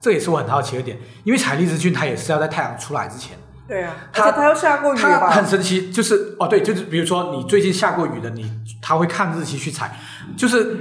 [0.00, 3.36] 这也是我很好奇的点，因为采荔枝菌它也是要在太阳出来之前。
[3.68, 5.30] 对啊，它它要下过雨它吧？
[5.30, 8.50] 很神奇，就是哦，对，就是比如说你最近下过雨的，你
[8.80, 9.96] 它会看日期去采，
[10.36, 10.76] 就是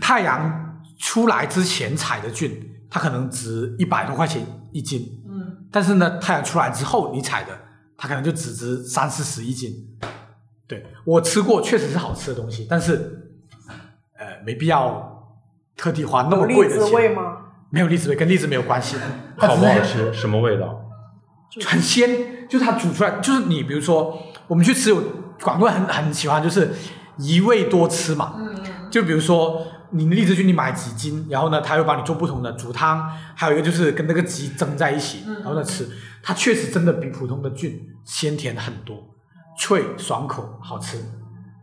[0.00, 0.67] 太阳
[0.98, 7.58] 出来之前采的菌，它可能值一百多块钱一斤，嗯，但是呢，太阳出来之后你采的，
[7.96, 9.72] 它可能就只值三四十一斤。
[10.66, 13.30] 对我吃过，确实是好吃的东西，但是
[14.18, 15.32] 呃，没必要
[15.76, 16.86] 特地花那么贵的钱。
[16.86, 17.36] 枝味吗？
[17.70, 18.96] 没有荔枝味，跟荔枝没有关系。
[19.38, 20.12] 好不好吃？
[20.12, 20.84] 什么味道？
[21.64, 25.02] 很鲜，就是它煮出来，就是你比如说我们去吃，有
[25.40, 26.70] 广东人很很喜欢，就是
[27.18, 28.34] 一味多吃嘛。
[28.38, 28.48] 嗯
[28.90, 35.34] 就比如说你荔枝菌，你买几斤，然后呢，他会帮你做不同的煮汤，还有一个就是跟那个鸡蒸在一起，嗯。
[35.36, 35.88] 然后呢吃，
[36.22, 38.96] 它确实真的比普通的菌鲜甜很多，
[39.58, 40.98] 脆爽口好吃，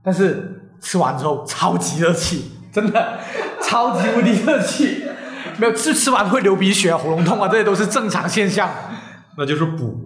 [0.03, 3.19] 但是吃完之后超级热气， 真的
[3.61, 5.03] 超级无敌热气，
[5.57, 8.69] 没有吃吃完会流鼻血、喉咙痛啊，这些都是正常现象。
[9.37, 10.04] 那就是补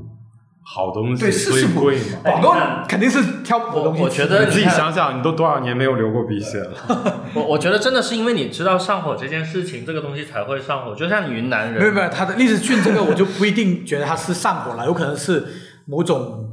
[0.72, 2.20] 好东西，对，是所以是贵嘛。
[2.24, 4.02] 广东人肯定是挑补的东西吃。
[4.02, 6.78] 我我觉得你自己想想，你都多少年没有流过鼻血了？
[7.34, 10.94] 我我觉得真的是因为你知道上火这件事情，这个东西才会上火。
[10.94, 15.44] 就像云南人，没有没有，它的荔枝菌这个我就不一定觉得它是上火了，有可能是
[15.88, 16.46] 某种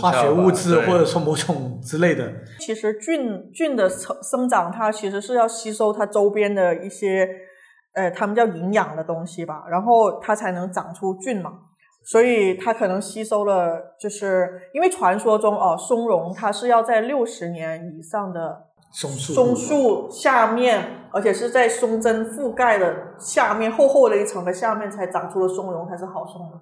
[0.00, 2.32] 化学物质或者说某种之类的。
[2.60, 7.28] 其实菌菌的生生长，它其实是要吸收它周边的一些，
[7.94, 11.50] 呃，他们叫营养的东西吧，然后它才能长出菌嘛。
[12.06, 26.56] 所以它可能吸收了，就是因为传说中哦，松茸它是要在六十年以上的松树，松树下面，而且是在松针覆盖的下面厚厚的一层的下面才长出了松茸才是好松的。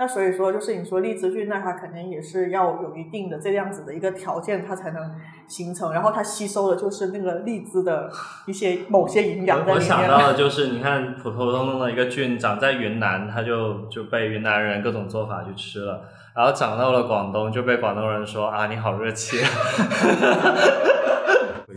[0.00, 5.10] 那所以说，就是你说荔枝菌，那它肯定也是要有一定的这样子的一个条件，它才能
[5.46, 5.92] 形成。
[5.92, 8.10] 然后它吸收的就是那个荔枝的
[8.46, 10.08] 一些某些营养我想。
[10.08, 16.00] 到 的就是，你看普普通通的一个菌长在云南，它就就被云南人各种做法去吃了，
[16.34, 19.36] 然后长到了广东，就被广东人说啊你好热气。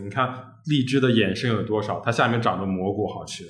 [0.02, 0.34] 你看
[0.66, 2.00] 荔枝的衍生有多少？
[2.04, 3.44] 它下面长的蘑菇好吃。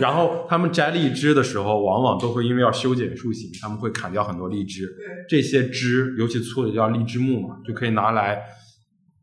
[0.00, 4.88] 然后他们摘荔枝的时候，往往都会因为要修剪树形，他们会砍掉很多荔枝。
[5.28, 8.40] 这些枝，尤其粗的叫荔枝木嘛，就可以拿来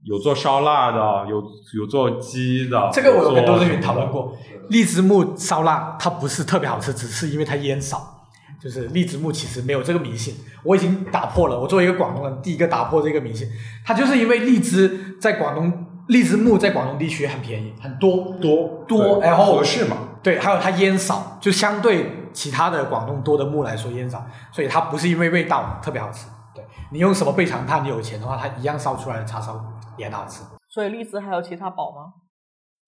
[0.03, 1.43] 有做烧腊的，有
[1.75, 2.89] 有做鸡的。
[2.91, 4.37] 这个我有跟做多志云讨论过。
[4.69, 8.15] 荔枝木烧腊它不是特别好吃，只是因为它烟少。
[8.59, 11.59] 就是荔枝木其实没有这个迷信，我已经打破了。
[11.59, 13.47] 我作为一个广东人，第一个打破这个迷信，
[13.85, 19.97] 它就是因为荔枝在广东，荔枝木在广东地区很便宜，很多多多，对然后合适嘛？
[20.23, 26.27] 对，还有它烟少，就相对其他的广东多的木来说烟少，所以它不是因为味道特别好吃。
[26.55, 29.61] 对你用什么备长炭，你有钱的话，它一样烧出来的叉烧
[29.97, 30.43] 也很好吃。
[30.69, 32.13] 所以荔枝还有其他宝吗？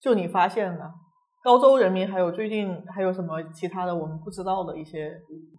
[0.00, 0.90] 就你发现的，
[1.44, 5.10] 高州人民还有最近还有什么其他的我们不知道的一些？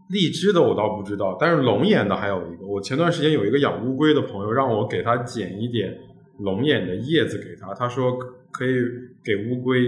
[0.09, 2.65] 荔枝的我倒不知道，但是龙眼的还有一个。
[2.67, 5.89] 我前段时间有一个养乌龟的朋友，让我给他剪一点
[6.41, 8.17] 龙眼的叶子给他，他说
[8.51, 8.75] 可以
[9.23, 9.81] 给乌龟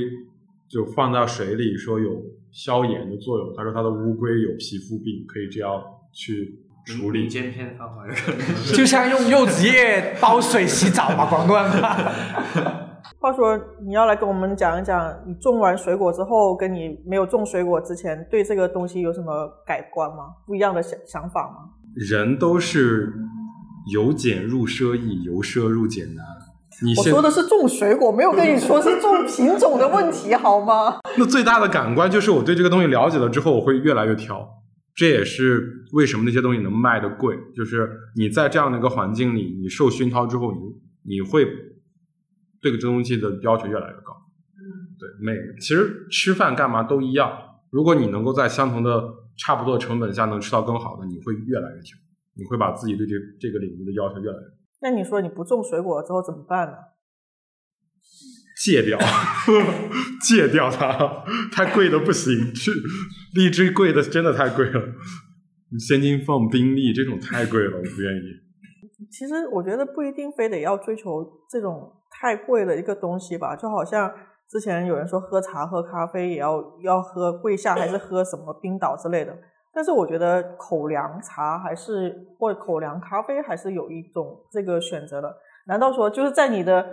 [0.68, 3.54] 就放到水里，说有消炎的作用。
[3.56, 5.82] 他说他的乌龟有皮肤病，可以这样
[6.12, 7.30] 去处理民。
[7.30, 11.72] 间偏方法有可能是就像用柚子叶煲水洗澡嘛，广东人。
[13.20, 20.26] 话说你要来跟我们讲一讲，你种完水果之后，跟你没有种水果之前对这个东西有什么改观吗？
[20.45, 21.70] 不一样的想想法吗？
[21.95, 23.14] 人都是
[23.93, 26.26] 由俭入奢易，由奢入俭难。
[26.82, 31.00] 你我说的是种水果，没有跟你说是种品种的问题， 好吗？
[31.18, 34.48] 那最大的感官就是我对这个东西了解了之后，我会越来越挑。
[34.96, 41.46] 这也是为什么那些东西能卖的贵，就是你在这样的一个环境里，你受熏陶之后，你你会
[42.62, 44.14] 对这个东西的要求越来越高。
[45.00, 47.32] 对，每其实吃饭干嘛都一样。
[47.72, 49.04] 如果你能够在相同的
[49.36, 51.98] 差不多的成本下能吃到更好的，你会越来越挑，
[52.38, 54.54] 你会把自己对这这个领域的要求越来越高。
[54.84, 56.74] 那你说你不种水果之后怎么办呢？
[58.64, 59.00] 戒掉，
[60.22, 62.54] 戒掉它，太贵的不行。
[62.54, 62.72] 是
[63.34, 64.82] 荔枝贵的真的太贵了，
[65.80, 69.08] 现金凤、宾利这种太贵了，我不愿意。
[69.12, 74.10] 其实我觉得不一定非得要追求这种太贵的一个东西吧，就好像
[74.50, 79.34] 之前有人说喝茶喝咖啡也要要喝跪下还是喝什么冰岛之类的，
[79.74, 85.34] 但是我觉得口粮茶还是或者口粮咖啡还是有一种这个选择的。
[85.68, 86.86] 难道说就是在你的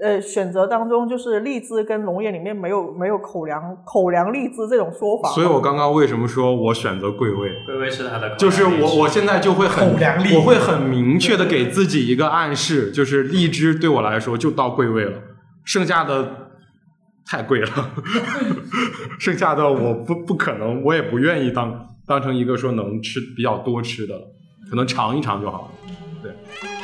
[0.00, 5.30] 呃选择当中，就是荔枝跟龙眼里面没有没有口粮口粮荔枝这种说法？
[5.30, 7.48] 所以我刚刚为什么说我选择贵味？
[7.66, 15.18] 贵味是它的就是我我现在就会很口粮荔我会很明确的给自己一个暗示，就是荔枝对我来说就到贵味了，
[15.64, 16.50] 剩下的
[17.26, 17.68] 太贵了，
[19.18, 24.18] 剩下的我不不可能，我也不愿意当当成一个说能吃比较多吃的，
[24.70, 25.90] 可能尝一尝就好了。
[26.22, 26.77] 对。